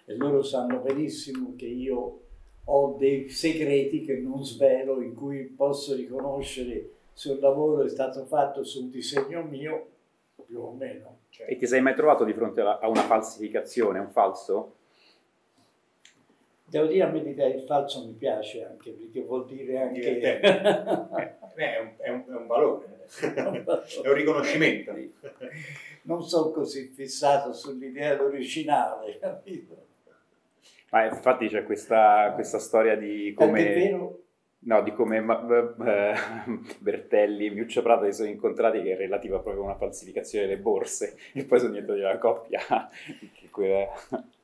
[0.05, 2.21] e loro sanno benissimo che io
[2.65, 8.25] ho dei segreti che non svelo in cui posso riconoscere se un lavoro è stato
[8.25, 9.87] fatto su un disegno mio,
[10.47, 11.19] più o meno.
[11.29, 11.51] Cioè.
[11.51, 14.77] E ti sei mai trovato di fronte a una falsificazione, un falso?
[16.65, 20.41] Devo dire a me l'idea del falso mi piace anche perché vuol dire anche...
[21.55, 24.95] Eh, è, un, è, un, è un valore, è un riconoscimento.
[26.05, 29.87] Non sono così fissato sull'idea originale, capito?
[30.91, 33.69] Ma infatti c'è questa, questa storia di come...
[33.69, 34.23] È vero
[34.65, 36.15] No, di come eh,
[36.79, 40.61] Bertelli e Miuccio Prata si sono incontrati che è relativa proprio a una falsificazione delle
[40.61, 42.61] borse e poi sono diventati una coppia
[43.35, 43.89] che quella,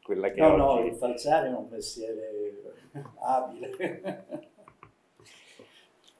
[0.02, 0.80] quella che no, oggi...
[0.80, 2.62] No, il falciare è un mestiere
[3.20, 4.24] abile.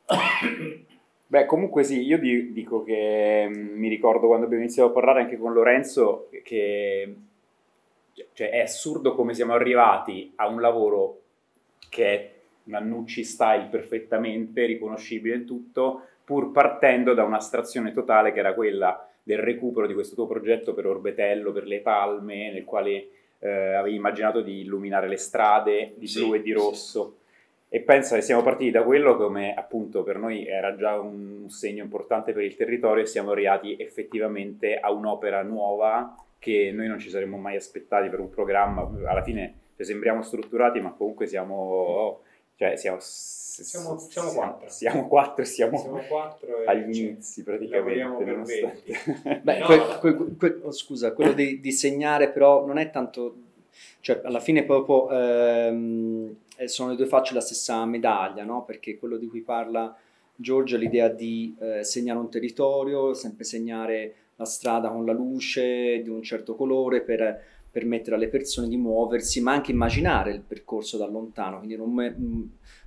[1.26, 5.36] Beh, comunque sì, io dico che mm, mi ricordo quando abbiamo iniziato a parlare anche
[5.36, 7.16] con Lorenzo che
[8.32, 11.22] cioè, è assurdo come siamo arrivati a un lavoro
[11.90, 12.37] che è
[12.68, 19.38] Nannucci style perfettamente riconoscibile in tutto, pur partendo da un'astrazione totale che era quella del
[19.38, 23.08] recupero di questo tuo progetto per Orbetello, per le palme, nel quale
[23.40, 27.16] eh, avevi immaginato di illuminare le strade di sì, blu e di rosso.
[27.18, 27.26] Sì.
[27.70, 31.82] E pensa che siamo partiti da quello come appunto per noi era già un segno
[31.82, 37.10] importante per il territorio e siamo arrivati effettivamente a un'opera nuova che noi non ci
[37.10, 38.88] saremmo mai aspettati per un programma.
[39.06, 42.22] Alla fine ci sembriamo strutturati, ma comunque siamo,
[42.58, 44.68] cioè siamo, siamo, siamo quattro.
[44.68, 48.82] Siamo quattro, siamo, siamo quattro agli inizi praticamente.
[49.42, 49.66] Beh, no.
[49.66, 53.36] que, que, que, oh, scusa, quello di disegnare però non è tanto,
[54.00, 58.64] cioè alla fine proprio ehm, eh, sono le due facce della stessa medaglia, no?
[58.64, 59.96] Perché quello di cui parla
[60.34, 66.02] Giorgio è l'idea di eh, segnare un territorio, sempre segnare la strada con la luce
[66.02, 70.96] di un certo colore per permettere alle persone di muoversi, ma anche immaginare il percorso
[70.96, 71.94] da lontano, quindi non,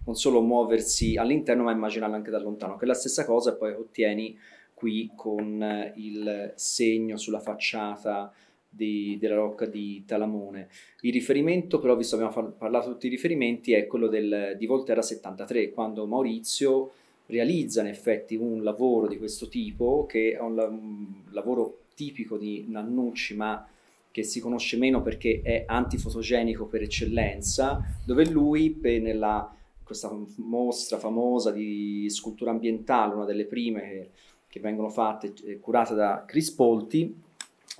[0.05, 3.71] non solo muoversi all'interno, ma immaginarlo anche da lontano, che è la stessa cosa poi
[3.71, 4.37] ottieni
[4.73, 8.33] qui con eh, il segno sulla facciata
[8.67, 10.67] di, della rocca di Talamone.
[11.01, 14.65] Il riferimento, però, visto che abbiamo parlato di tutti i riferimenti, è quello del, di
[14.65, 16.91] Volterra 73, quando Maurizio
[17.27, 22.65] realizza in effetti un lavoro di questo tipo, che è un, un lavoro tipico di
[22.67, 23.65] Nannucci, ma
[24.11, 31.51] che si conosce meno perché è antifotogenico per eccellenza, dove lui nella questa mostra famosa
[31.51, 34.09] di scultura ambientale, una delle prime che,
[34.47, 37.13] che vengono fatte, eh, curata da Chris Polti,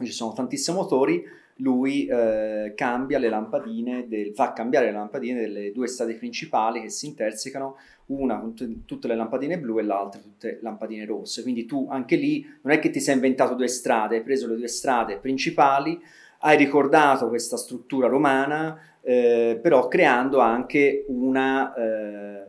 [0.04, 1.24] ci sono tantissimi motori,
[1.62, 6.90] lui eh, cambia le lampadine, del, fa cambiare le lampadine delle due strade principali che
[6.90, 11.44] si intersecano, una con t- tutte le lampadine blu e l'altra tutte lampadine rosse.
[11.44, 14.58] Quindi tu anche lì non è che ti sei inventato due strade, hai preso le
[14.58, 16.00] due strade principali,
[16.40, 22.44] hai ricordato questa struttura romana, eh, però creando anche una, eh,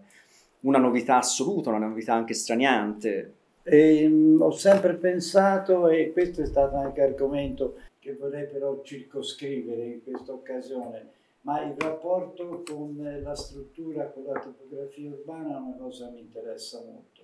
[0.61, 3.34] una, novità assoluta, una novità anche straniante.
[3.62, 9.84] E, ehm, ho sempre pensato, e questo è stato anche argomento che vorrei però circoscrivere
[9.84, 15.76] in questa occasione, ma il rapporto con la struttura, con la topografia urbana è una
[15.76, 17.20] cosa che mi interessa molto.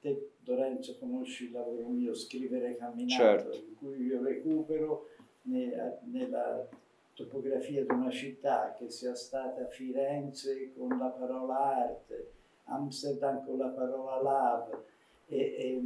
[0.00, 3.56] Te, Lorenzo conosci il lavoro mio, Scrivere Camminato, certo.
[3.56, 5.06] in cui io recupero
[5.42, 6.68] ne, nella
[7.14, 12.32] topografia di una città che sia stata Firenze con la parola arte,
[12.64, 14.84] Amsterdam con la parola love
[15.26, 15.82] e, e,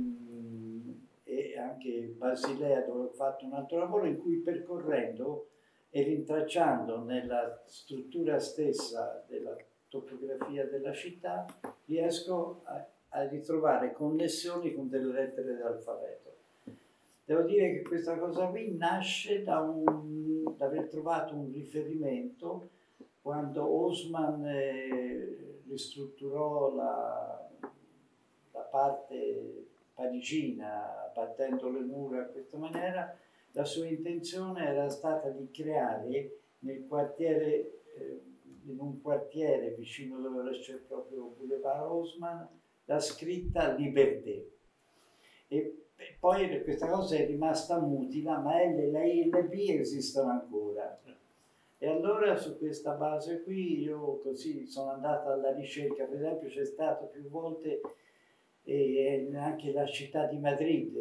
[1.37, 5.51] e anche Basilea dove ho fatto un altro lavoro in cui percorrendo
[5.91, 9.57] e rintracciando nella struttura stessa della
[9.89, 11.47] topografia della città
[11.85, 16.35] riesco a, a ritrovare connessioni con delle lettere d'alfabeto.
[17.25, 22.71] Devo dire che questa cosa qui nasce da, un, da aver trovato un riferimento
[23.21, 27.49] quando Osman eh, ristrutturò la,
[28.53, 29.66] la parte
[29.97, 33.19] parigina, battendo le mura a questa maniera,
[33.53, 38.21] la sua intenzione era stata di creare nel quartiere, eh,
[38.67, 42.47] in un quartiere vicino dove c'è proprio Boulevard Osman,
[42.85, 44.51] la scritta Liberté.
[45.49, 45.87] E
[46.21, 51.01] poi questa cosa è rimasta mutila, ma L, la I e la B esistono ancora.
[51.79, 56.65] E allora su questa base qui io così sono andata alla ricerca, per esempio c'è
[56.65, 57.81] stato più volte
[58.69, 60.93] e anche la città di Madrid,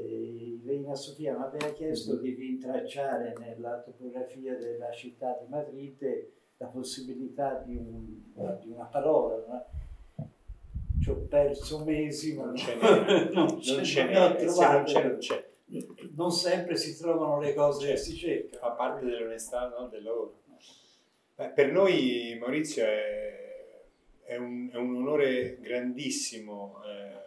[0.63, 7.63] Reina Sofia mi aveva chiesto di rintracciare nella topografia della città di Madrid la possibilità
[7.65, 8.21] di, un,
[8.61, 9.67] di una parola.
[11.01, 14.13] Ci ho perso mesi, ma non ce n'è, non, ce n'è,
[14.45, 15.49] non, c'è, non c'è.
[16.15, 18.61] Non sempre si trovano le cose che si cercano.
[18.61, 19.87] Fa parte dell'onestà no?
[19.87, 20.41] del lavoro.
[21.35, 23.83] Beh, per noi Maurizio è,
[24.23, 26.81] è, un, è un, onore grandissimo.
[26.85, 27.25] Eh,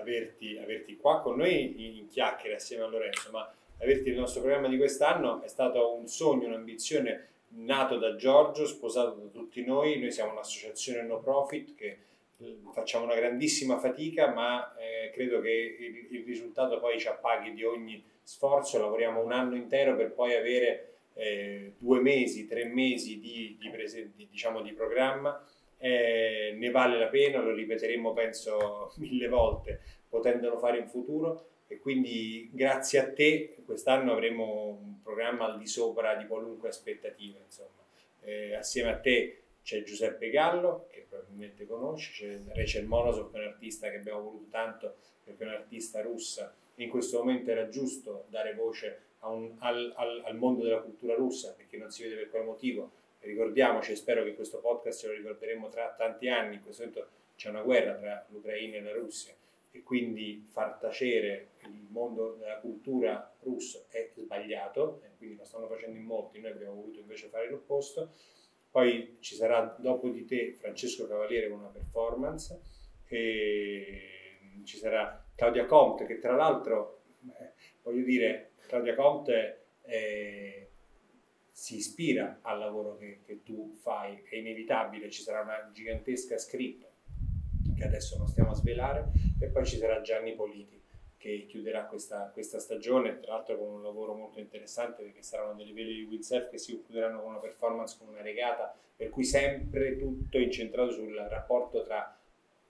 [0.00, 4.68] averti, averti qua con noi in chiacchiere assieme a Lorenzo, ma averti nel nostro programma
[4.68, 9.98] di quest'anno è stato un sogno, un'ambizione nato da Giorgio, sposato da tutti noi.
[9.98, 11.98] Noi siamo un'associazione no profit che
[12.38, 17.52] eh, facciamo una grandissima fatica, ma eh, credo che il, il, risultato poi ci appaghi
[17.52, 18.78] di ogni sforzo.
[18.78, 24.10] Lavoriamo un anno intero per poi avere eh, due mesi, tre mesi di, di, prese,
[24.14, 25.42] di, diciamo, di programma
[25.82, 31.46] eh, ne vale la pena, lo ripeteremo penso mille volte, potendolo fare in futuro.
[31.66, 37.38] E quindi grazie a te quest'anno avremo un programma al di sopra di qualunque aspettativa,
[37.44, 37.78] insomma.
[38.22, 43.88] Eh, assieme a te c'è Giuseppe Gallo, che probabilmente conosci, c'è Rachel Monosov, un artista
[43.88, 46.52] che abbiamo voluto tanto perché è un'artista russa.
[46.74, 51.14] E in questo momento era giusto dare voce un, al, al, al mondo della cultura
[51.14, 52.90] russa perché non si vede per quale motivo
[53.20, 57.48] ricordiamoci, spero che questo podcast ce lo ricorderemo tra tanti anni, in questo momento c'è
[57.48, 59.34] una guerra tra l'Ucraina e la Russia
[59.72, 65.68] e quindi far tacere il mondo della cultura russo è sbagliato, e quindi lo stanno
[65.68, 68.12] facendo in molti, noi abbiamo voluto invece fare l'opposto.
[68.70, 72.60] Poi ci sarà dopo di te Francesco Cavaliere con una performance
[73.06, 74.00] e
[74.64, 77.02] ci sarà Claudia Comte che tra l'altro,
[77.38, 77.52] eh,
[77.82, 80.68] voglio dire, Claudia Comte è
[81.60, 86.88] si ispira al lavoro che, che, tu fai, è inevitabile, ci sarà una gigantesca script
[87.76, 90.80] che adesso non stiamo a svelare e poi ci sarà Gianni Politi
[91.18, 95.74] che chiuderà questa, questa stagione, tra l'altro con un lavoro molto interessante perché saranno delle
[95.74, 99.98] vele di windsurf che si concluderanno con una performance, con una regata, per cui sempre
[99.98, 102.18] tutto incentrato sul rapporto tra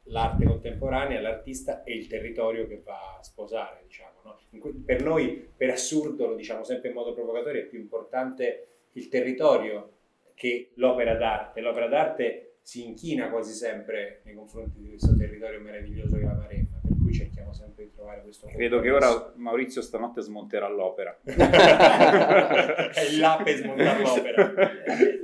[0.05, 3.85] l'arte contemporanea, l'artista e il territorio che va a sposare.
[3.87, 4.37] Diciamo, no?
[4.85, 9.93] per noi, per assurdo, lo diciamo sempre in modo provocatorio, è più importante il territorio
[10.35, 11.61] che l'opera d'arte.
[11.61, 16.35] L'opera d'arte si inchina quasi sempre nei confronti di questo territorio meraviglioso che è la
[16.35, 21.19] Maremma, per cui cerchiamo sempre di trovare questo Credo che ora Maurizio stanotte smonterà l'opera.
[21.23, 21.33] è
[23.11, 24.53] il là per smontare l'opera.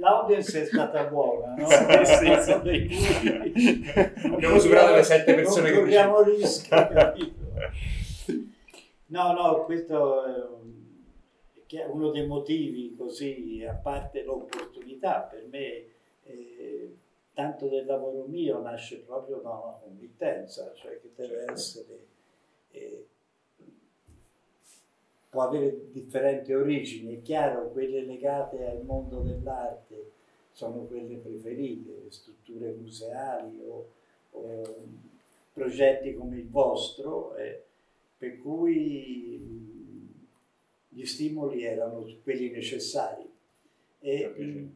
[0.01, 1.67] L'audience è stata buona, no?
[2.05, 3.91] sì, sì, sì.
[4.33, 6.69] Abbiamo superato le sette persone non che corriamo rischi.
[9.09, 10.31] No, no, questo è
[10.63, 10.76] un
[11.67, 15.85] che è uno dei motivi così, a parte l'opportunità, per me
[16.23, 16.97] eh,
[17.35, 21.53] tanto del lavoro mio nasce proprio da una committenza, cioè che deve certo.
[21.53, 22.07] essere,
[22.71, 23.07] eh,
[25.29, 30.13] può avere differenti origini, è chiaro, quelle legate al mondo dell'arte
[30.53, 33.91] sono quelle preferite, strutture museali o,
[34.31, 34.63] o
[35.53, 37.63] progetti come il vostro, eh,
[38.17, 39.96] per cui
[40.97, 43.31] gli stimoli erano quelli necessari.
[44.01, 44.33] E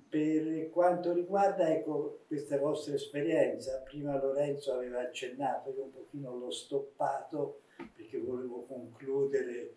[0.08, 6.50] per quanto riguarda ecco, questa vostra esperienza, prima Lorenzo aveva accennato, io un pochino l'ho
[6.50, 7.60] stoppato
[7.96, 9.72] perché volevo concludere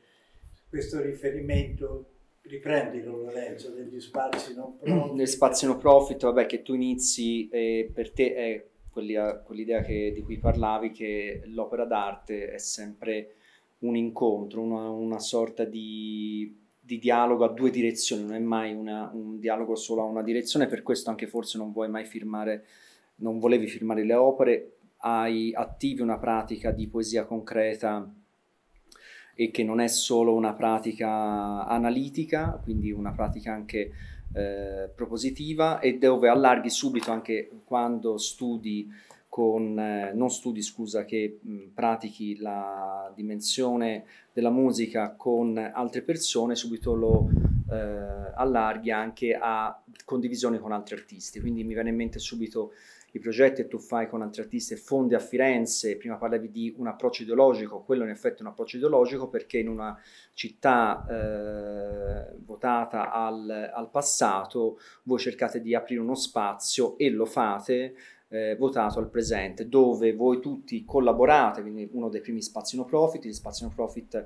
[0.68, 2.08] questo riferimento.
[2.42, 7.90] Riprendilo Lorenzo degli spazi non profit degli spazi non profit vabbè che tu inizi eh,
[7.94, 13.36] per te è quell'idea che, di cui parlavi che l'opera d'arte è sempre
[13.84, 19.10] un incontro, una, una sorta di, di, dialogo a due direzioni, non è mai una,
[19.14, 22.66] un dialogo solo a una direzione, per questo anche forse non vuoi mai firmare,
[23.16, 28.10] non volevi firmare le opere, hai attivi una pratica di poesia concreta
[29.36, 33.92] e che non è solo una pratica analitica, quindi una pratica anche
[34.34, 38.90] eh, propositiva e dove allarghi subito anche quando studi
[39.34, 46.54] con, eh, non studi scusa, che mh, pratichi la dimensione della musica con altre persone,
[46.54, 47.32] subito lo
[47.68, 51.40] eh, allarghi anche a condivisioni con altri artisti.
[51.40, 52.74] Quindi mi viene in mente subito
[53.14, 56.86] i progetti che tu fai con altri artisti, fondi a Firenze, prima parlavi di un
[56.86, 60.00] approccio ideologico, quello in effetti è un approccio ideologico perché in una
[60.34, 67.96] città eh, votata al, al, passato voi cercate di aprire uno spazio e lo fate
[68.34, 73.24] eh, votato al presente, dove voi tutti collaborate, quindi uno dei primi spazi no profit,
[73.24, 74.26] gli spazi no profit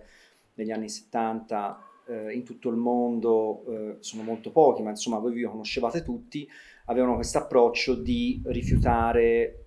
[0.53, 5.33] negli anni 70 eh, in tutto il mondo eh, sono molto pochi, ma insomma voi
[5.33, 6.49] vi conoscevate tutti,
[6.85, 9.65] avevano questo approccio di rifiutare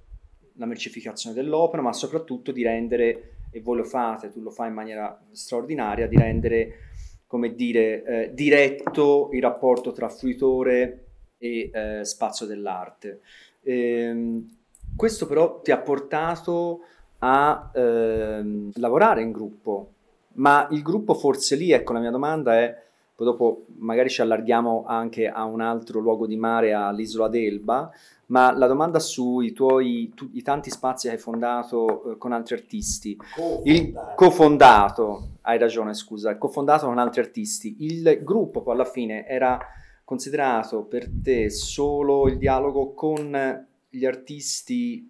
[0.55, 4.75] la mercificazione dell'opera, ma soprattutto di rendere, e voi lo fate, tu lo fai in
[4.75, 6.73] maniera straordinaria, di rendere,
[7.27, 11.05] come dire, eh, diretto il rapporto tra fruitore
[11.37, 13.21] e eh, spazio dell'arte.
[13.71, 14.49] Ehm,
[14.97, 16.81] questo però ti ha portato
[17.19, 19.93] a ehm, lavorare in gruppo,
[20.35, 22.77] ma il gruppo forse lì, ecco la mia domanda è,
[23.15, 27.91] poi dopo magari ci allarghiamo anche a un altro luogo di mare, all'isola d'Elba,
[28.27, 32.55] ma la domanda sui tuoi tu, i tanti spazi che hai fondato eh, con altri
[32.55, 33.69] artisti, cofondato.
[33.69, 39.59] il cofondato, hai ragione scusa, cofondato con altri artisti, il gruppo poi alla fine era
[40.11, 45.09] considerato per te solo il dialogo con gli artisti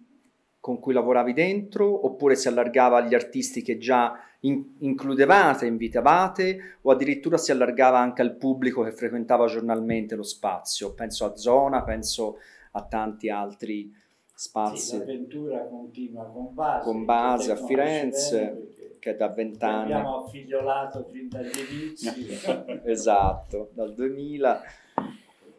[0.59, 6.91] con cui lavoravi dentro oppure si allargava agli artisti che già in- includevate, invitavate o
[6.91, 10.93] addirittura si allargava anche al pubblico che frequentava giornalmente lo spazio?
[10.93, 12.37] Penso a Zona, penso
[12.73, 13.91] a tanti altri
[14.35, 14.85] spazi.
[14.85, 18.67] Sì, l'avventura continua con base, con base a Firenze
[18.99, 19.93] che è da vent'anni.
[19.93, 22.37] Abbiamo affigliolato fin dagli inizi.
[22.85, 24.61] esatto, dal 2000.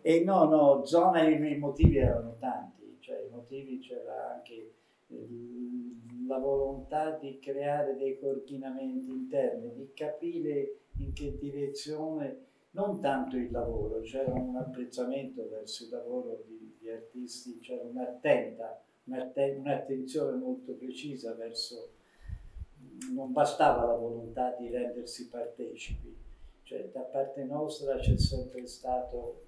[0.04, 4.72] E no, no, zona i motivi erano tanti, cioè i motivi c'era anche
[6.26, 13.50] la volontà di creare dei coordinamenti interni, di capire in che direzione, non tanto il
[13.52, 21.32] lavoro, c'era un apprezzamento verso il lavoro di, di artisti, c'era un'attenta, un'attenzione molto precisa
[21.34, 21.90] verso,
[23.12, 26.16] non bastava la volontà di rendersi partecipi,
[26.64, 29.42] cioè da parte nostra c'è sempre stato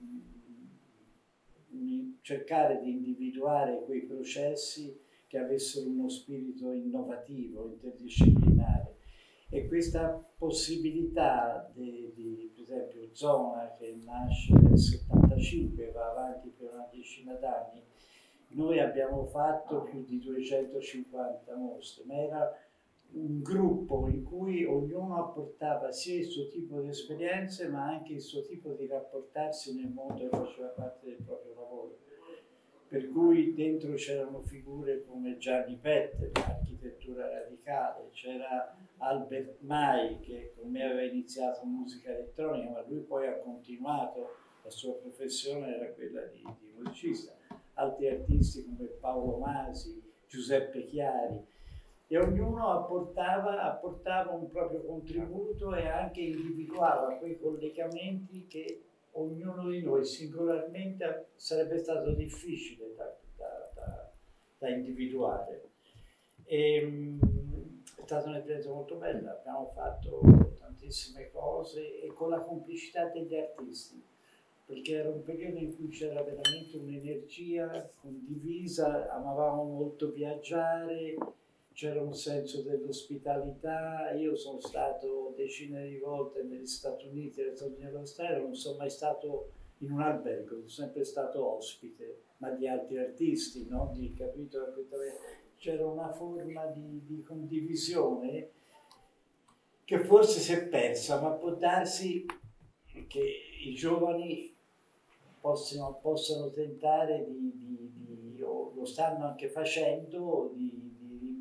[2.21, 8.97] cercare di individuare quei processi che avessero uno spirito innovativo, interdisciplinare.
[9.49, 16.73] E questa possibilità di, di, per esempio, Zona che nasce nel 75, va avanti per
[16.73, 17.83] una decina d'anni,
[18.49, 22.59] noi abbiamo fatto più di 250 mostre, ma era
[23.15, 28.21] un gruppo in cui ognuno apportava sia il suo tipo di esperienze ma anche il
[28.21, 31.99] suo tipo di rapportarsi nel mondo che faceva parte del proprio lavoro.
[32.89, 40.71] Per cui dentro c'erano figure come Gianni Pette, l'architettura radicale, c'era Albert Mai che con
[40.71, 46.23] me aveva iniziato musica elettronica, ma lui poi ha continuato, la sua professione era quella
[46.27, 47.37] di, di musicista,
[47.75, 51.53] altri artisti come Paolo Masi, Giuseppe Chiari
[52.07, 58.83] e ognuno apportava, apportava un proprio contributo e anche individuava quei collegamenti che
[59.15, 64.13] ognuno di noi singolarmente sarebbe stato difficile da, da, da,
[64.59, 65.71] da individuare.
[66.45, 67.19] E, ehm,
[67.97, 70.21] è stata un'esperienza molto bella, abbiamo fatto
[70.59, 74.03] tantissime cose e con la complicità degli artisti,
[74.67, 81.17] perché era un periodo in cui c'era veramente un'energia condivisa, amavamo molto viaggiare,
[81.75, 84.13] c'era un senso dell'ospitalità.
[84.13, 89.91] Io sono stato decine di volte negli Stati Uniti, all'estero, non sono mai stato in
[89.91, 93.93] un albergo, sono sempre stato ospite, ma di altri artisti, no?
[93.93, 94.73] di capito?
[95.57, 98.51] C'era una forma di, di condivisione
[99.85, 102.25] che forse si è persa, ma può darsi
[103.09, 104.55] che i giovani
[105.41, 110.94] possano, possano tentare di, di, di, o lo stanno anche facendo, di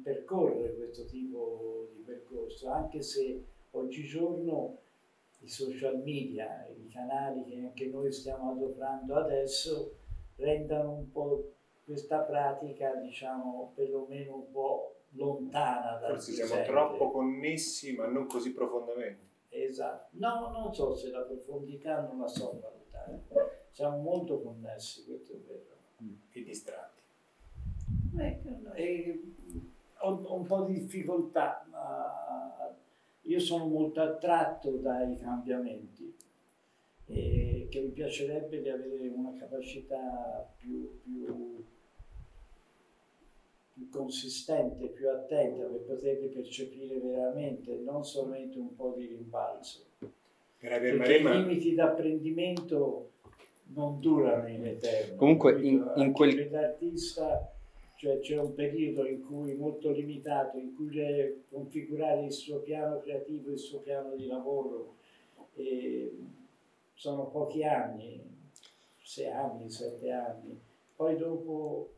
[0.03, 4.77] percorrere questo tipo di percorso, anche se oggigiorno
[5.39, 9.95] i social media, i canali che anche noi stiamo adoperando adesso,
[10.37, 11.51] rendano un po'
[11.85, 16.71] questa pratica, diciamo, perlomeno un po' lontana dal Forse siamo presente.
[16.71, 19.31] troppo connessi, ma non così profondamente.
[19.49, 20.07] Esatto.
[20.17, 23.67] No, non so se la profondità non la so valutare.
[23.71, 25.61] Siamo molto connessi, questo è vero.
[26.31, 27.01] E distratti.
[28.15, 29.21] Ecco, no, e,
[30.03, 32.75] ho, ho un po' di difficoltà, ma
[33.21, 36.13] io sono molto attratto dai cambiamenti
[37.07, 41.63] e che mi piacerebbe di avere una capacità più, più,
[43.73, 49.85] più consistente, più attenta per poterli percepire veramente, non solamente un po' di rimbalzo.
[50.59, 51.33] Perché i Maremma.
[51.33, 53.09] limiti d'apprendimento
[53.73, 55.15] non durano in eterno.
[55.15, 57.52] Comunque, in- in quel- l'artista
[58.03, 62.99] cioè c'è un periodo in cui molto limitato, in cui deve configurare il suo piano
[62.99, 64.95] creativo, il suo piano di lavoro.
[65.55, 66.13] E
[66.95, 68.21] sono pochi anni,
[69.01, 70.59] sei anni, sette anni.
[70.97, 71.93] Poi dopo,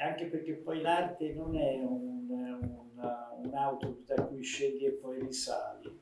[0.00, 2.26] anche perché poi l'arte non è un,
[2.94, 6.00] una- un autobus da cui scegli e poi risali.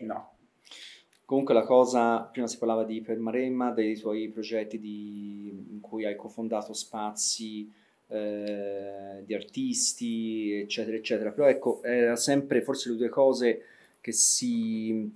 [0.00, 0.32] No.
[1.24, 6.16] Comunque la cosa, prima si parlava di Permaremma, dei tuoi progetti di- in cui hai
[6.16, 7.78] cofondato spazi
[8.10, 11.30] eh, di artisti, eccetera, eccetera.
[11.30, 13.62] Però ecco, era sempre forse le due cose
[14.00, 15.12] che si,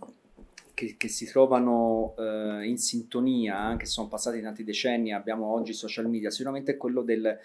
[0.75, 5.73] che, che si trovano eh, in sintonia, anche se sono passati tanti decenni, abbiamo oggi
[5.73, 7.39] social media, sicuramente quello del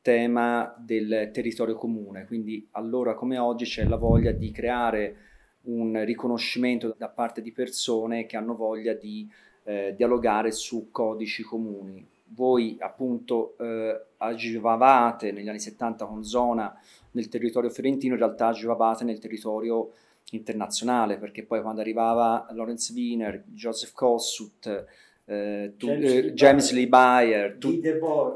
[0.00, 5.16] tema del territorio comune, quindi allora come oggi c'è la voglia di creare
[5.62, 9.28] un riconoscimento da parte di persone che hanno voglia di
[9.64, 12.06] eh, dialogare su codici comuni.
[12.28, 16.74] Voi appunto eh, agivavate negli anni 70 con Zona
[17.12, 19.92] nel territorio fiorentino, in realtà agivavate nel territorio
[20.32, 24.84] internazionale, perché poi quando arrivava Lawrence Wiener, Joseph Kossuth,
[25.24, 25.86] eh, tu-
[26.34, 27.70] James eh, Lee Bayer, tu-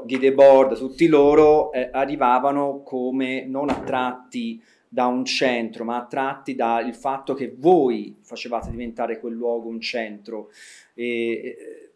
[0.05, 6.93] Guy Debord, tutti loro eh, arrivavano come non attratti da un centro, ma attratti dal
[6.93, 10.49] fatto che voi facevate diventare quel luogo un centro.
[10.93, 11.90] E,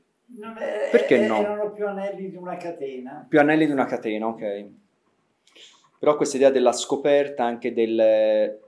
[0.57, 1.39] è- Perché eh, no?
[1.41, 3.25] Erano più anelli di una catena.
[3.27, 4.65] più anelli di una catena, ok.
[5.99, 8.59] Però questa idea della scoperta anche del...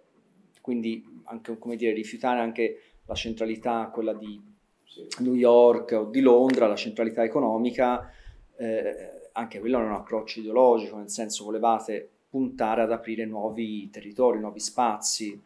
[0.62, 4.42] quindi anche, come dire, rifiutare anche la centralità, quella di
[4.86, 5.06] Sì.
[5.20, 8.10] New York o di Londra, la centralità economica,
[8.56, 14.40] eh, anche quello è un approccio ideologico, nel senso volevate puntare ad aprire nuovi territori,
[14.40, 15.40] nuovi spazi.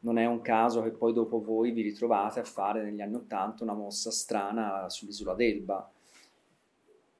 [0.00, 3.64] Non è un caso che poi dopo voi vi ritrovate a fare negli anni Ottanta
[3.64, 5.90] una mossa strana sull'isola d'Elba.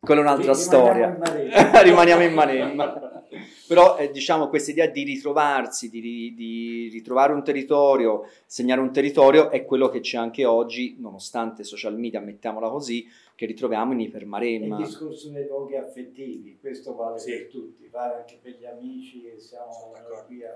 [0.01, 1.43] Quella è un'altra Rimaniamo storia.
[1.43, 1.83] in.
[1.83, 3.22] Rimaniamo in Maremma.
[3.66, 8.93] Però eh, diciamo questa idea di ritrovarsi, di, ri- di ritrovare un territorio, segnare un
[8.93, 13.99] territorio è quello che c'è anche oggi, nonostante social media, mettiamola così, che ritroviamo in
[13.99, 14.76] È il Ipermaremma.
[14.79, 17.33] discorso dei luoghi affettivi, questo vale Sì.
[17.33, 19.93] per tutti, vale anche per gli amici che siamo
[20.26, 20.51] qui a,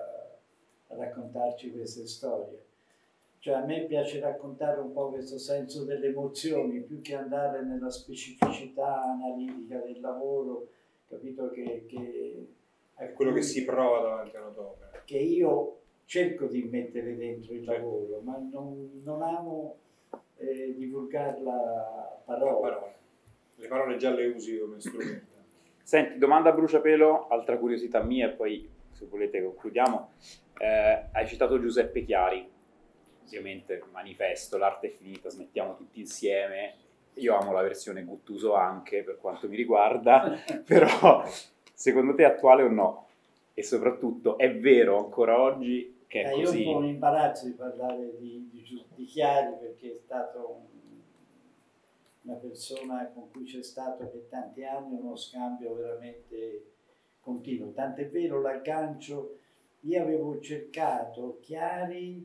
[0.93, 2.61] a raccontarci queste storie.
[3.39, 7.91] Cioè a me piace raccontare un po' questo senso delle emozioni, più che andare nella
[7.91, 10.69] specificità analitica del lavoro,
[11.09, 12.47] capito che, che
[12.95, 15.03] È quello che si prova davanti a un'opera.
[15.05, 17.81] che io cerco di mettere dentro il Certo.
[17.83, 19.77] lavoro, ma non, non amo
[20.37, 22.95] eh, divulgarla a La parole.
[23.57, 25.31] Le parole già le usi come strumento.
[25.83, 28.69] Senti, domanda a bruciapelo, altra curiosità mia e poi
[29.03, 30.11] se volete concludiamo.
[30.59, 32.49] Eh, hai citato Giuseppe Chiari,
[33.25, 36.75] ovviamente manifesto, l'arte è finita, smettiamo tutti insieme.
[37.15, 41.25] Io amo la versione Guttuso anche per quanto mi riguarda, però
[41.75, 43.07] secondo te è attuale o no?
[43.55, 46.65] E soprattutto è vero ancora oggi che è Eh, io così?
[46.65, 50.71] un po' mi imbarazzo di parlare di, di, di Chiari perché è stato un-
[52.25, 56.72] una persona con cui c'è stato per tanti anni uno scambio veramente
[57.23, 57.73] continuo.
[57.73, 59.39] Tant'è vero l'aggancio,
[59.81, 62.25] io avevo cercato Chiari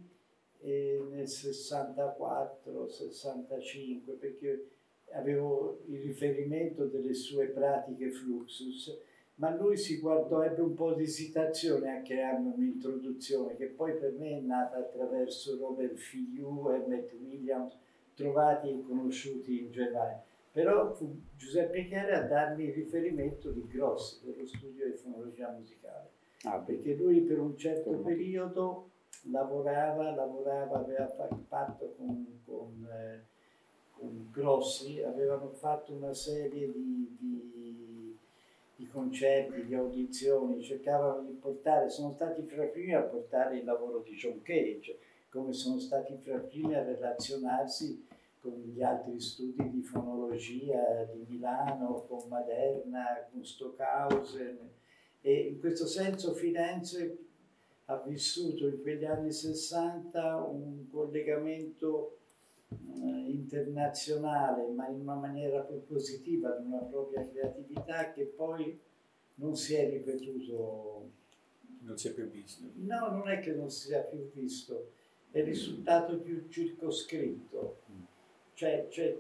[0.60, 4.68] eh, nel 64-65 perché
[5.12, 9.06] avevo il riferimento delle sue pratiche fluxus
[9.38, 14.14] ma lui si guardò, ebbe un po' di esitazione a crearmi un'introduzione che poi per
[14.14, 17.78] me è nata attraverso Robert Filiu e Matt Williams,
[18.16, 20.24] trovati e conosciuti in Germania.
[20.58, 26.10] Però fu Giuseppe Chiari a darmi il riferimento di Grossi, dello studio di fonologia musicale,
[26.46, 28.04] Ah, perché lui per un certo Torno.
[28.04, 28.90] periodo
[29.30, 33.24] lavorava, lavorava, aveva fa- fatto con, con, eh,
[33.92, 38.18] con Grossi, avevano fatto una serie di, di,
[38.78, 43.64] di concerti, di audizioni, cercavano di portare, sono stati fra i primi a portare il
[43.64, 44.98] lavoro di John Cage,
[45.30, 48.07] come sono stati fra i primi a relazionarsi
[48.40, 54.76] con gli altri studi di fonologia di Milano, con Maderna, con Stockhausen
[55.22, 57.18] e in questo senso Firenze
[57.86, 62.18] ha vissuto in quegli anni 60 un collegamento
[62.70, 68.78] eh, internazionale, ma in una maniera propositiva, di una propria creatività che poi
[69.36, 71.12] non si è ripetuto.
[71.82, 72.64] Non si è più visto.
[72.76, 74.92] No, non è che non si sia più visto,
[75.32, 77.82] è risultato più circoscritto.
[77.86, 78.07] Cioè,
[78.58, 79.18] c'è, c'è,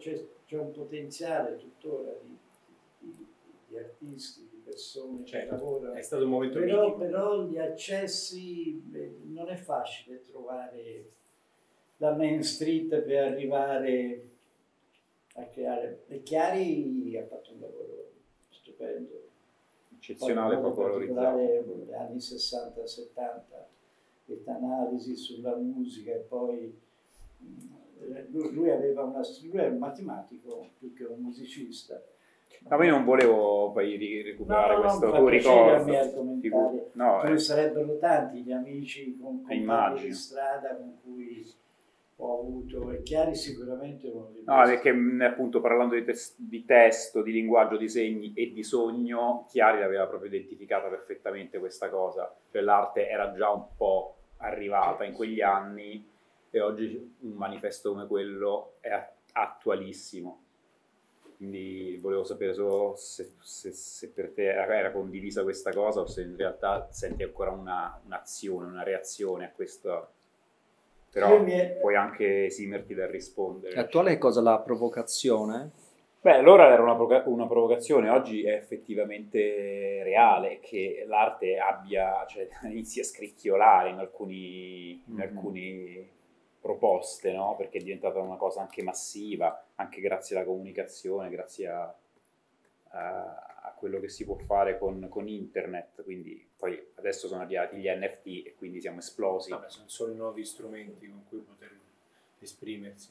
[0.47, 2.39] c'è un potenziale tuttora di,
[2.97, 3.27] di,
[3.67, 5.93] di artisti, di persone certo, che lavorano.
[5.93, 8.81] È stato un momento però, però gli accessi
[9.25, 11.11] non è facile trovare
[11.97, 14.29] la Main Street per arrivare
[15.35, 16.05] a creare.
[16.07, 18.11] E Chiari ha fatto un lavoro
[18.49, 19.25] stupendo.
[19.97, 21.37] Eccezionale, poco valorizzato.
[21.37, 23.41] negli anni 60-70,
[24.25, 26.85] questa analisi sulla musica e poi
[28.29, 32.01] lui, lui, aveva una, lui è un matematico più che un musicista.
[32.69, 36.89] Ma io non volevo poi recuperare no, questo tuo ricordo.
[36.93, 37.37] No, eh.
[37.37, 41.45] sarebbero tanti gli amici con, con di strada con cui
[42.19, 44.89] ho avuto e Chiari sicuramente uno dei No, perché
[45.23, 50.07] appunto parlando di, tes- di, testo, di linguaggio, di segni e di sogno, Chiari l'aveva
[50.07, 56.03] proprio identificata perfettamente questa cosa, cioè l'arte era già un po' arrivata in quegli anni
[56.49, 60.43] e oggi un manifesto come quello è attualissimo.
[61.37, 66.07] Quindi volevo sapere solo se, se, se per te era, era, condivisa questa cosa o
[66.07, 70.09] se in realtà senti ancora una, un'azione, una reazione a questo
[71.11, 71.77] però è...
[71.79, 73.75] puoi anche esimerti dal rispondere.
[73.75, 74.41] L'attuale è cosa?
[74.41, 75.71] La provocazione?
[76.21, 82.47] Beh, allora era una, provoca- una, provocazione, oggi è effettivamente reale che l'arte abbia, cioè,
[82.69, 85.17] inizi a scricchiolare in alcuni, mm-hmm.
[85.17, 86.09] in alcuni
[86.59, 87.55] proposte, no?
[87.55, 91.95] perché è diventata una cosa anche massiva, anche grazie alla comunicazione, grazie a,
[92.89, 97.75] a a quello che si può fare con, con, internet, quindi poi adesso sono arrivati
[97.77, 99.49] gli NFT e quindi siamo esplosi.
[99.49, 101.77] Vabbè, sono solo nuovi strumenti con cui poter
[102.39, 103.09] esprimersi.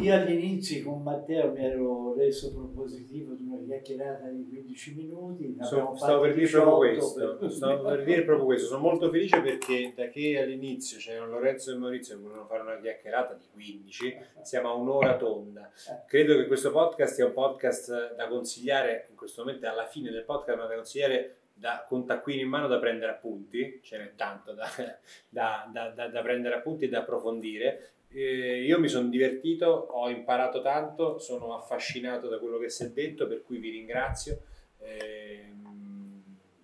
[0.00, 5.56] Io agli inizi con Matteo mi ero reso propositivo di una chiacchierata di 15 minuti.
[5.60, 7.36] So, stavo per dire proprio questo.
[7.36, 7.50] Per...
[7.50, 8.66] Stavo per dire proprio questo.
[8.68, 12.78] Sono molto felice perché da che all'inizio c'erano Lorenzo e Maurizio che volevano fare una
[12.78, 15.70] chiacchierata di 15, siamo a un'ora tonda.
[16.06, 20.24] Credo che questo podcast sia un podcast da consigliare, in questo momento alla fine del
[20.24, 24.52] podcast, ma da consigliare da, con taccuini in mano da prendere appunti, ce n'è tanto
[24.52, 24.68] da,
[25.28, 30.62] da, da, da prendere appunti e da approfondire eh, io mi sono divertito, ho imparato
[30.62, 34.40] tanto, sono affascinato da quello che si è detto, per cui vi ringrazio.
[34.78, 35.52] Eh,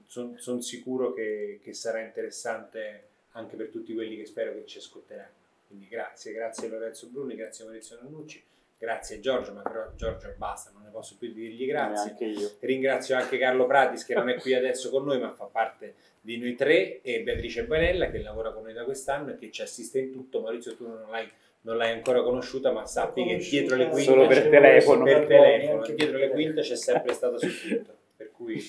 [0.06, 4.78] sono son sicuro che, che, sarà interessante anche per tutti quelli che spero che ci
[4.78, 5.40] ascolteranno.
[5.66, 8.42] Quindi grazie, grazie Lorenzo Bruni, grazie Maurizio Nannucci,
[8.82, 12.16] grazie Giorgio, ma però Giorgio basta, non ne posso più dirgli grazie.
[12.58, 16.36] Ringrazio anche Carlo Pratis che non è qui adesso con noi, ma fa parte di
[16.36, 20.00] noi tre e Beatrice Banella che lavora con noi da quest'anno e che ci assiste
[20.00, 20.40] in tutto.
[20.40, 21.30] Maurizio, tu non l'hai,
[21.60, 25.86] non l'hai ancora conosciuta, ma sappi che dietro le quinte solo per telefono, per telefono
[25.86, 27.96] dietro le quinte c'è sempre stato su tutto.
[28.16, 28.60] Per cui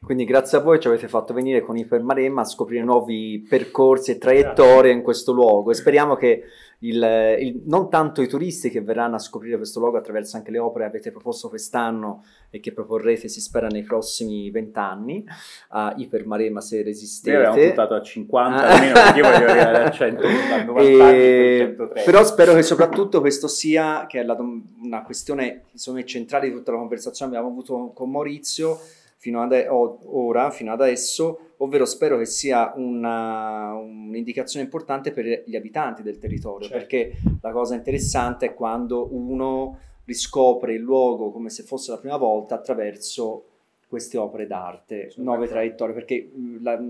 [0.00, 4.18] quindi grazie a voi ci avete fatto venire con Ipermaremma a scoprire nuovi percorsi e
[4.18, 5.72] traiettorie in questo luogo.
[5.72, 6.44] E speriamo che
[6.80, 10.60] il, il, non tanto i turisti che verranno a scoprire questo luogo attraverso anche le
[10.60, 15.24] opere che avete proposto quest'anno e che proporrete si spera nei prossimi vent'anni
[15.70, 17.36] a Ipermaremma se resistete.
[17.36, 21.76] Noi abbiamo puntato a 50 almeno perché io voglio arrivare a 100, a 90 e,
[22.04, 24.36] Però spero che soprattutto questo sia, che è la,
[24.80, 27.32] una questione insomma, centrale di tutta la conversazione.
[27.32, 28.78] Che abbiamo avuto con Maurizio,
[29.18, 36.02] fino ad ora, fino adesso, ovvero spero che sia una, un'indicazione importante per gli abitanti
[36.02, 36.78] del territorio, certo.
[36.78, 42.16] perché la cosa interessante è quando uno riscopre il luogo come se fosse la prima
[42.16, 43.44] volta attraverso
[43.88, 46.80] queste opere d'arte, Sono nuove traiettorie, perché la,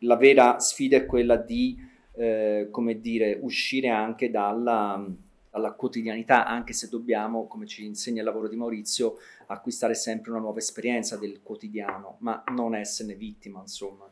[0.00, 1.76] la, vera sfida è quella di,
[2.16, 5.02] eh, come dire, uscire anche dalla
[5.50, 10.40] alla quotidianità, anche se dobbiamo, come ci insegna il lavoro di Maurizio, acquistare sempre una
[10.40, 14.08] nuova esperienza del quotidiano, ma non esserne vittima, insomma.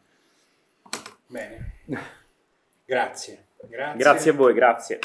[1.27, 1.73] Bene,
[2.85, 3.47] grazie.
[3.67, 4.99] Grazie, grazie a voi, grazie.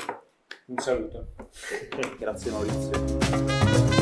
[0.66, 1.34] Un saluto.
[2.18, 3.93] grazie Maurizio.